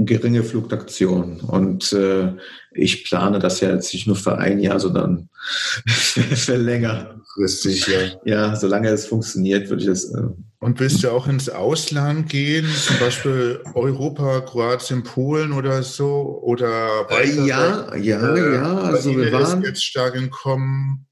[0.05, 1.41] geringe Fluktuation.
[1.41, 2.33] Und äh,
[2.71, 5.29] ich plane das ja jetzt nicht nur für ein Jahr, sondern
[5.87, 7.21] für länger.
[7.37, 7.99] Richtig, ja.
[8.25, 10.05] Ja, solange es funktioniert, würde ich das.
[10.13, 10.29] Äh,
[10.59, 16.39] und willst du auch ins Ausland gehen, zum Beispiel Europa, Kroatien, Polen oder so?
[16.43, 16.67] Oder
[17.09, 17.45] weiter?
[17.45, 18.77] Ja, ja, äh, ja.
[18.79, 21.05] Also wir waren jetzt stark entkommen.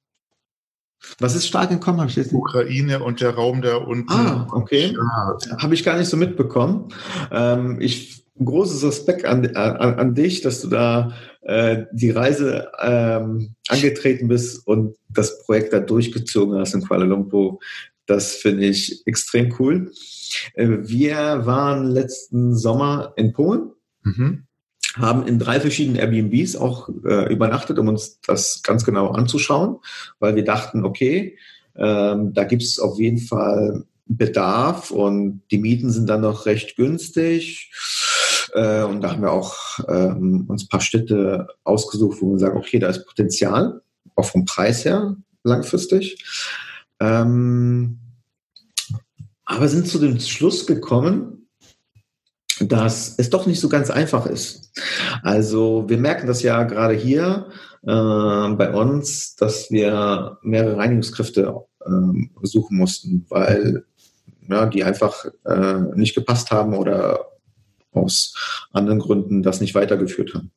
[1.19, 2.01] Was ist stark entkommen?
[2.01, 4.11] Habe ich jetzt Ukraine und der Raum da unten.
[4.11, 4.93] Ah, okay.
[4.93, 5.57] Ja.
[5.59, 6.89] Habe ich gar nicht so mitbekommen.
[7.31, 13.55] Ähm, ich großes Respekt an, an, an dich, dass du da äh, die Reise ähm,
[13.67, 17.59] angetreten bist und das Projekt da durchgezogen hast in Kuala Lumpur.
[18.05, 19.91] Das finde ich extrem cool.
[20.53, 23.71] Äh, wir waren letzten Sommer in Polen,
[24.03, 24.43] mhm.
[24.95, 29.77] haben in drei verschiedenen Airbnbs auch äh, übernachtet, um uns das ganz genau anzuschauen,
[30.19, 31.37] weil wir dachten, okay,
[31.75, 36.75] ähm, da gibt es auf jeden Fall Bedarf und die Mieten sind dann noch recht
[36.77, 37.71] günstig.
[38.53, 42.57] Äh, und da haben wir auch ähm, uns ein paar Städte ausgesucht, wo wir sagen,
[42.57, 43.81] okay, da ist Potenzial,
[44.15, 46.23] auch vom Preis her langfristig.
[46.99, 47.99] Ähm,
[49.45, 51.47] aber sind zu dem Schluss gekommen,
[52.59, 54.71] dass es doch nicht so ganz einfach ist.
[55.23, 57.47] Also wir merken das ja gerade hier
[57.83, 57.87] äh,
[58.55, 63.85] bei uns, dass wir mehrere Reinigungskräfte äh, suchen mussten, weil
[64.49, 67.19] ja, die einfach äh, nicht gepasst haben oder
[67.91, 68.33] aus
[68.71, 70.51] anderen Gründen das nicht weitergeführt haben.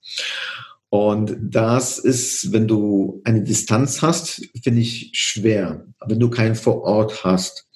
[0.90, 5.86] Und das ist, wenn du eine Distanz hast, finde ich schwer.
[6.04, 7.68] Wenn du keinen vor Ort hast.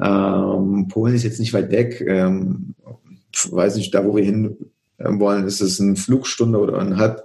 [0.00, 2.00] Ähm, Polen ist jetzt nicht weit weg.
[2.06, 2.76] Ähm,
[3.50, 4.56] weiß nicht, da wo wir hin
[4.98, 7.24] wollen, ist es eine Flugstunde oder ein halb.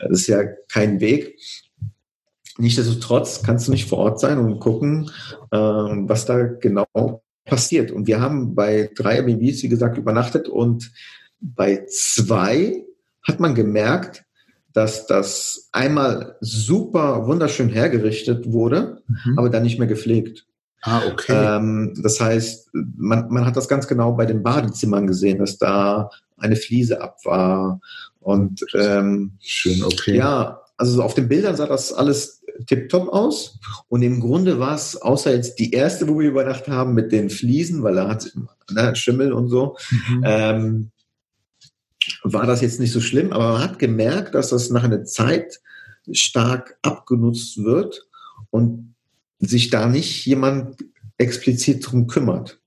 [0.00, 1.38] Das ist ja kein Weg.
[2.58, 5.10] Nichtsdestotrotz kannst du nicht vor Ort sein und gucken,
[5.52, 6.86] ähm, was da genau
[7.46, 7.90] passiert.
[7.90, 10.92] Und wir haben bei drei Airbnbs, wie gesagt, übernachtet und
[11.40, 12.84] bei zwei
[13.22, 14.24] hat man gemerkt,
[14.72, 19.38] dass das einmal super wunderschön hergerichtet wurde, mhm.
[19.38, 20.46] aber dann nicht mehr gepflegt.
[20.82, 21.56] Ah, okay.
[21.56, 26.10] Ähm, das heißt, man, man hat das ganz genau bei den Badezimmern gesehen, dass da
[26.36, 27.80] eine Fliese ab war.
[28.20, 30.16] Und ähm, schön, okay.
[30.16, 33.58] Ja, also auf den Bildern sah das alles tipptopp aus.
[33.88, 37.30] Und im Grunde war es, außer jetzt die erste, wo wir übernachtet haben, mit den
[37.30, 38.30] Fliesen, weil da hat
[38.70, 40.22] ne, Schimmel und so, mhm.
[40.24, 40.90] ähm,
[42.22, 43.32] war das jetzt nicht so schlimm.
[43.32, 45.60] Aber man hat gemerkt, dass das nach einer Zeit
[46.12, 48.06] stark abgenutzt wird
[48.50, 48.94] und
[49.38, 50.76] sich da nicht jemand
[51.18, 52.60] explizit drum kümmert.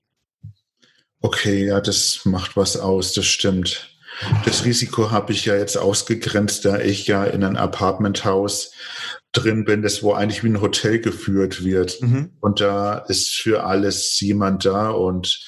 [1.20, 3.89] Okay, ja, das macht was aus, das stimmt.
[4.44, 8.72] Das Risiko habe ich ja jetzt ausgegrenzt, da ich ja in ein Apartmenthaus
[9.32, 12.00] drin bin, das wo eigentlich wie ein Hotel geführt wird.
[12.02, 12.32] Mhm.
[12.40, 15.40] Und da ist für alles jemand da und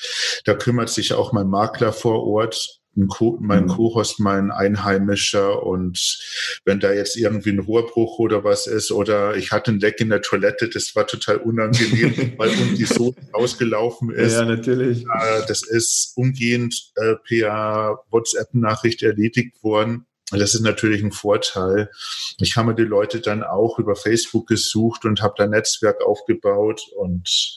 [0.44, 3.68] da kümmert sich auch mein Makler vor Ort Co mein mhm.
[3.68, 6.18] Co-Host, mein Einheimischer und
[6.64, 10.10] wenn da jetzt irgendwie ein Rohrbruch oder was ist oder ich hatte ein Leck in
[10.10, 14.34] der Toilette, das war total unangenehm, weil irgendwie so ausgelaufen ist.
[14.34, 15.04] Ja, natürlich.
[15.04, 20.06] Äh, das ist umgehend äh, per WhatsApp-Nachricht erledigt worden.
[20.30, 21.90] Das ist natürlich ein Vorteil.
[22.38, 26.82] Ich habe mir die Leute dann auch über Facebook gesucht und habe da Netzwerk aufgebaut
[26.96, 27.56] und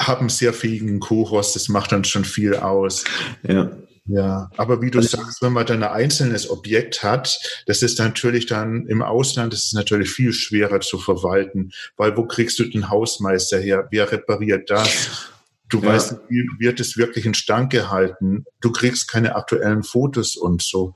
[0.00, 1.56] habe einen sehr fähigen Co-Host.
[1.56, 3.04] Das macht dann schon viel aus.
[3.42, 3.70] Ja.
[4.08, 7.98] Ja, aber wie du also, sagst, wenn man dann ein einzelnes Objekt hat, das ist
[7.98, 12.64] natürlich dann im Ausland, das ist natürlich viel schwerer zu verwalten, weil wo kriegst du
[12.64, 13.86] den Hausmeister her?
[13.90, 15.28] Wer repariert das?
[15.68, 15.88] Du ja.
[15.88, 18.46] weißt, wie wird es wirklich in Stand gehalten?
[18.60, 20.94] Du kriegst keine aktuellen Fotos und so.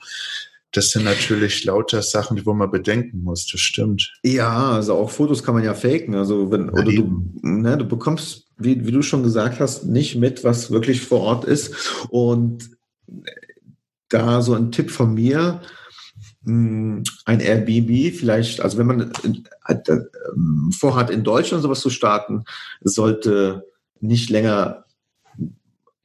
[0.73, 4.15] Das sind natürlich lauter Sachen, wo man bedenken muss, das stimmt.
[4.23, 6.15] Ja, also auch Fotos kann man ja faken.
[6.15, 10.45] Also wenn, oder du, ne, du bekommst, wie, wie du schon gesagt hast, nicht mit,
[10.45, 11.75] was wirklich vor Ort ist.
[12.09, 12.71] Und
[14.09, 15.61] da so ein Tipp von mir,
[16.45, 19.13] ein Airbnb vielleicht, also wenn man
[19.65, 20.01] äh,
[20.77, 22.45] vorhat, in Deutschland sowas zu starten,
[22.81, 23.65] sollte
[24.01, 24.85] nicht länger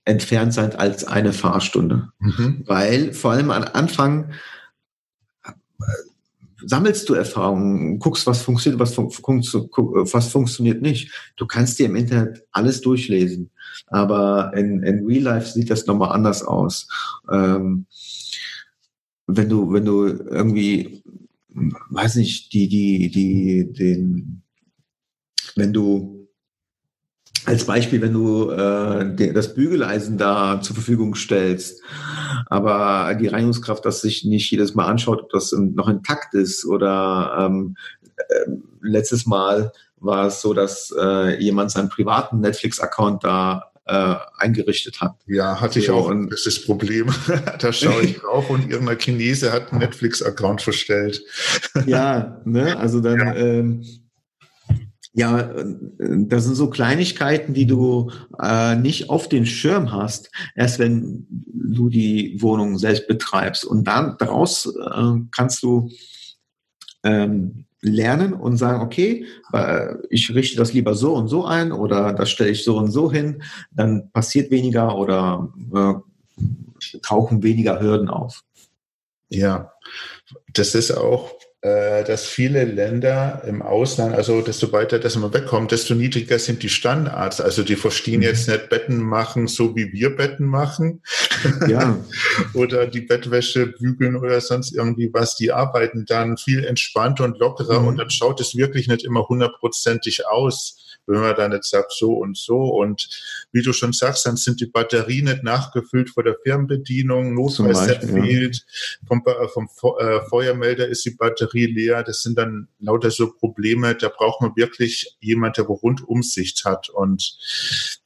[0.05, 2.09] entfernt sein als eine Fahrstunde.
[2.19, 2.63] Mhm.
[2.65, 4.31] Weil vor allem am Anfang
[6.65, 11.11] sammelst du Erfahrungen, guckst, was funktioniert, was, fun was funktioniert nicht.
[11.35, 13.51] Du kannst dir im Internet alles durchlesen,
[13.87, 16.87] aber in, in Real Life sieht das nochmal anders aus.
[17.31, 17.85] Ähm,
[19.27, 21.03] wenn du, wenn du irgendwie,
[21.89, 24.41] weiß nicht, die, die, die, den,
[25.55, 26.16] wenn du
[27.47, 31.81] als Beispiel, wenn du äh, das Bügeleisen da zur Verfügung stellst,
[32.47, 37.37] aber die Reinigungskraft das sich nicht jedes Mal anschaut, ob das noch intakt ist oder
[37.39, 37.77] ähm,
[38.17, 44.99] äh, letztes Mal war es so, dass äh, jemand seinen privaten Netflix-Account da äh, eingerichtet
[44.99, 45.15] hat.
[45.25, 47.07] Ja, hatte ich auch ein das Problem.
[47.59, 51.23] da schaue ich drauf und irgendein Chinese hat einen Netflix-Account verstellt.
[51.85, 53.35] ja, ne, also dann, ja.
[53.35, 53.85] Ähm,
[55.17, 55.51] ja,
[55.97, 61.89] das sind so Kleinigkeiten, die du äh, nicht auf den Schirm hast, erst wenn du
[61.89, 63.65] die Wohnung selbst betreibst.
[63.65, 65.89] Und dann daraus äh, kannst du
[67.03, 72.13] ähm, lernen und sagen, okay, äh, ich richte das lieber so und so ein oder
[72.13, 73.41] das stelle ich so und so hin,
[73.71, 75.95] dann passiert weniger oder äh,
[77.01, 78.43] tauchen weniger Hürden auf.
[79.29, 79.73] Ja,
[80.53, 81.31] das ist auch
[82.03, 86.69] dass viele Länder im Ausland, also desto weiter das man wegkommt, desto niedriger sind die
[86.69, 87.41] Standards.
[87.41, 88.23] Also die verstehen mhm.
[88.23, 91.01] jetzt nicht Betten machen, so wie wir Betten machen.
[91.67, 91.97] Ja.
[92.53, 95.35] oder die Bettwäsche bügeln oder sonst irgendwie was.
[95.35, 97.87] Die arbeiten dann viel entspannter und lockerer mhm.
[97.87, 100.77] und dann schaut es wirklich nicht immer hundertprozentig aus
[101.07, 102.57] wenn man dann jetzt sagt, so und so.
[102.57, 103.09] Und
[103.51, 108.65] wie du schon sagst, dann sind die Batterien nicht nachgefüllt vor der Fernbedienung, Notfallset fehlt,
[109.07, 112.03] vom, äh, vom äh, Feuermelder ist die Batterie leer.
[112.03, 116.89] Das sind dann lauter so Probleme, da braucht man wirklich jemand, der Rundumsicht hat.
[116.89, 117.37] Und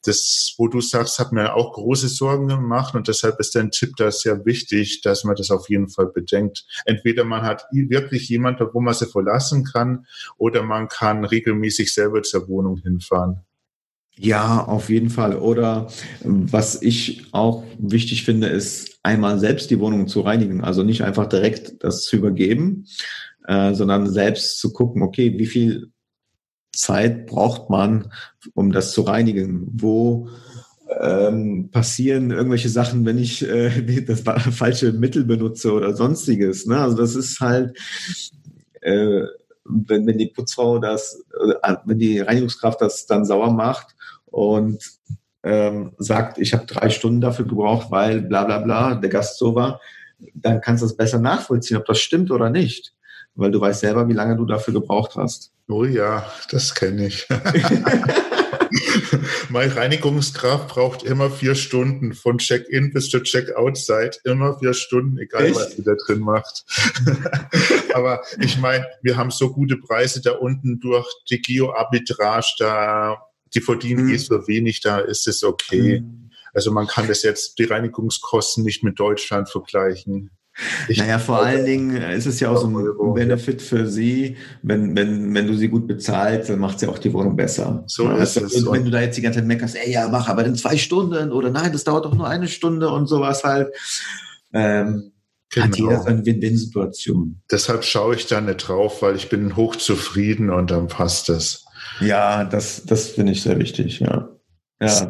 [0.05, 3.95] das, wo du sagst, hat mir auch große Sorgen gemacht und deshalb ist dein Tipp
[3.97, 6.65] da sehr wichtig, dass man das auf jeden Fall bedenkt.
[6.85, 10.05] Entweder man hat wirklich jemanden, wo man sie verlassen kann,
[10.37, 13.41] oder man kann regelmäßig selber zur Wohnung hin hinfahren.
[14.17, 15.35] Ja, auf jeden Fall.
[15.35, 15.87] Oder
[16.23, 20.63] was ich auch wichtig finde, ist einmal selbst die Wohnung zu reinigen.
[20.63, 22.85] Also nicht einfach direkt das zu übergeben,
[23.47, 25.91] äh, sondern selbst zu gucken, okay, wie viel
[26.73, 28.11] Zeit braucht man,
[28.53, 29.67] um das zu reinigen?
[29.71, 30.29] Wo
[30.99, 36.65] ähm, passieren irgendwelche Sachen, wenn ich äh, das falsche Mittel benutze oder sonstiges.
[36.65, 36.77] Ne?
[36.77, 37.77] Also das ist halt
[38.81, 39.23] äh,
[39.63, 41.23] wenn, wenn die Putzfrau das,
[41.63, 43.95] äh, wenn die Reinigungskraft das dann sauer macht
[44.25, 44.83] und
[45.43, 49.55] ähm, sagt, ich habe drei Stunden dafür gebraucht, weil bla bla bla, der Gast so
[49.55, 49.81] war,
[50.33, 52.93] dann kannst du es besser nachvollziehen, ob das stimmt oder nicht.
[53.33, 55.53] Weil du weißt selber, wie lange du dafür gebraucht hast.
[55.69, 57.27] Oh ja, das kenne ich.
[59.49, 64.21] Meine Reinigungskraft braucht immer vier Stunden von Check-in bis zur Check-out-Zeit.
[64.23, 65.55] Immer vier Stunden, egal Echt?
[65.55, 66.65] was sie da drin macht.
[67.93, 73.21] Aber ich meine, wir haben so gute Preise da unten durch die Geo-Arbitrage, da,
[73.53, 74.13] die verdienen mhm.
[74.13, 76.01] eh so wenig, da ist es okay.
[76.01, 76.29] Mhm.
[76.53, 80.31] Also man kann das jetzt, die Reinigungskosten nicht mit Deutschland vergleichen.
[80.87, 84.95] Ich naja, vor allen Dingen ist es ja auch so ein Benefit für sie, wenn,
[84.95, 87.83] wenn, wenn du sie gut bezahlst, dann macht sie auch die Wohnung besser.
[87.87, 88.71] So also, ist es.
[88.71, 91.31] Wenn du da jetzt die ganze Zeit meckerst, ey, ja, mach aber in zwei Stunden
[91.31, 93.69] oder nein, das dauert doch nur eine Stunde und sowas halt.
[94.53, 95.11] Ähm,
[95.53, 95.65] Genau.
[95.65, 97.41] Hat jeder eine Win-Win-Situation.
[97.51, 101.65] Deshalb schaue ich da nicht drauf, weil ich bin hochzufrieden und dann passt es.
[101.99, 104.29] Ja, das, das finde ich sehr wichtig, ja.
[104.79, 105.09] Ja, so.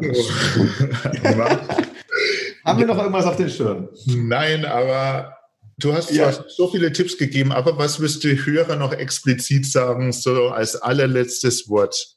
[2.64, 3.88] Haben wir noch irgendwas auf den Schirm?
[4.06, 5.36] Nein, aber
[5.84, 6.32] du hast ja.
[6.48, 11.68] so viele Tipps gegeben, aber was wirst du Hörer noch explizit sagen, so als allerletztes
[11.68, 12.16] Wort?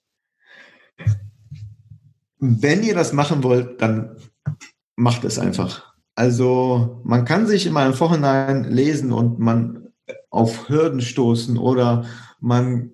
[2.39, 4.17] Wenn ihr das machen wollt, dann
[4.95, 5.93] macht es einfach.
[6.15, 9.89] Also man kann sich immer im Vorhinein lesen und man
[10.29, 12.05] auf Hürden stoßen oder
[12.39, 12.91] man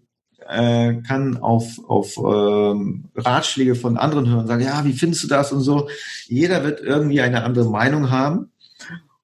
[0.48, 5.52] äh, kann auf, auf ähm, Ratschläge von anderen hören, sagen, ja, wie findest du das
[5.52, 5.89] und so.
[6.27, 8.52] Jeder wird irgendwie eine andere Meinung haben.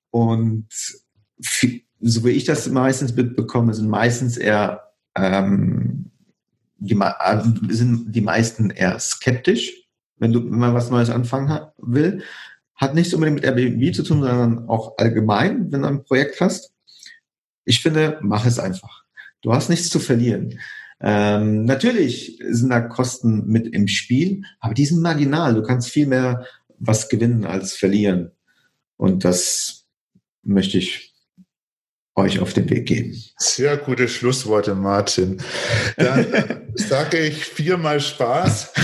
[0.09, 0.67] Und
[1.99, 6.11] so wie ich das meistens mitbekomme, sind meistens eher ähm,
[6.77, 9.73] die, äh, sind die meisten eher skeptisch,
[10.17, 12.23] wenn du wenn man was Neues anfangen will.
[12.75, 16.71] Hat nichts unbedingt mit Airbnb zu tun, sondern auch allgemein, wenn du ein Projekt hast.
[17.65, 19.03] Ich finde, mach es einfach.
[19.41, 20.59] Du hast nichts zu verlieren.
[20.99, 25.53] Ähm, natürlich sind da Kosten mit im Spiel, aber die sind marginal.
[25.53, 26.45] Du kannst viel mehr
[26.79, 28.31] was gewinnen als verlieren.
[28.95, 29.85] Und das
[30.43, 31.06] möchte ich
[32.17, 33.15] euch auf den Weg gehen.
[33.37, 35.41] Sehr gute Schlussworte, Martin.
[35.95, 36.25] Dann
[36.75, 38.73] sage ich viermal Spaß.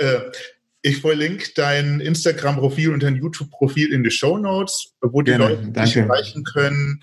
[0.00, 0.30] Äh,
[0.80, 5.72] ich verlinke dein Instagram-Profil und dein YouTube-Profil in die Show Notes, wo die Gerne, Leute
[5.72, 7.00] dich erreichen können,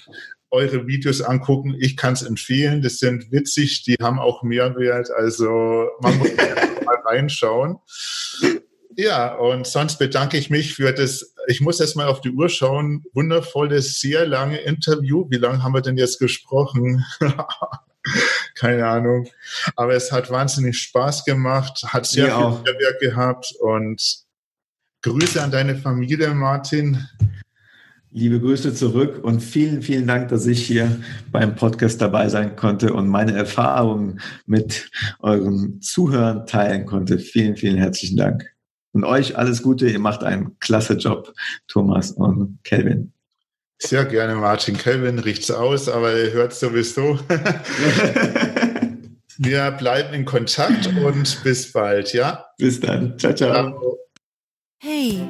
[0.50, 1.76] eure Videos angucken.
[1.78, 2.82] Ich kann es empfehlen.
[2.82, 5.12] Das sind witzig, die haben auch Mehrwert.
[5.12, 6.30] Also man muss
[6.86, 7.80] mal reinschauen.
[8.96, 12.50] Ja, und sonst bedanke ich mich für das, ich muss erst mal auf die Uhr
[12.50, 15.26] schauen, wundervolles, sehr lange Interview.
[15.30, 17.04] Wie lange haben wir denn jetzt gesprochen?
[18.56, 19.28] Keine Ahnung.
[19.76, 24.26] Aber es hat wahnsinnig Spaß gemacht, hat sehr Mir viel Mehrwert gehabt und
[25.02, 27.08] Grüße an deine Familie, Martin.
[28.12, 31.02] Liebe Grüße zurück und vielen, vielen Dank, dass ich hier
[31.32, 34.90] beim Podcast dabei sein konnte und meine Erfahrungen mit
[35.20, 37.20] euren Zuhörern teilen konnte.
[37.20, 38.55] Vielen, vielen herzlichen Dank.
[38.96, 39.90] Und euch alles Gute.
[39.90, 41.34] Ihr macht einen klasse Job,
[41.68, 43.12] Thomas und Kelvin.
[43.78, 44.78] Sehr gerne, Martin.
[44.78, 47.20] Kelvin riecht's aus, aber er hört sowieso.
[49.38, 52.46] Wir bleiben in Kontakt und bis bald, ja?
[52.58, 53.20] Bis dann.
[53.20, 53.52] Ciao, ciao.
[53.52, 53.98] ciao.
[54.88, 55.28] Hey,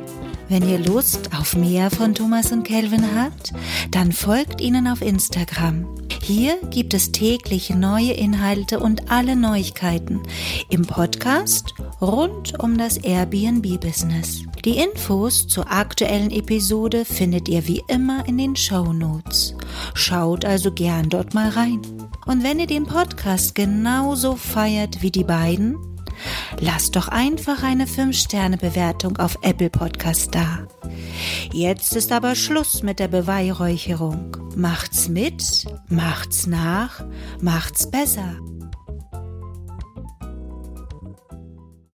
[0.49, 3.53] wenn ihr Lust auf mehr von Thomas und Kelvin habt,
[3.90, 5.88] dann folgt ihnen auf Instagram.
[6.22, 10.22] Hier gibt es täglich neue Inhalte und alle Neuigkeiten
[10.69, 14.44] im Podcast rund um das Airbnb-Business.
[14.65, 19.56] Die Infos zur aktuellen Episode findet ihr wie immer in den Show Notes.
[19.94, 21.80] Schaut also gern dort mal rein.
[22.26, 25.77] Und wenn ihr den Podcast genauso feiert wie die beiden,
[26.60, 30.68] lasst doch einfach eine 5-Sterne-Bewertung auf Apple Podcast da.
[31.52, 34.38] Jetzt ist aber Schluss mit der Beweihräucherung.
[34.56, 37.04] Macht's mit, macht's nach,
[37.42, 38.36] macht's besser.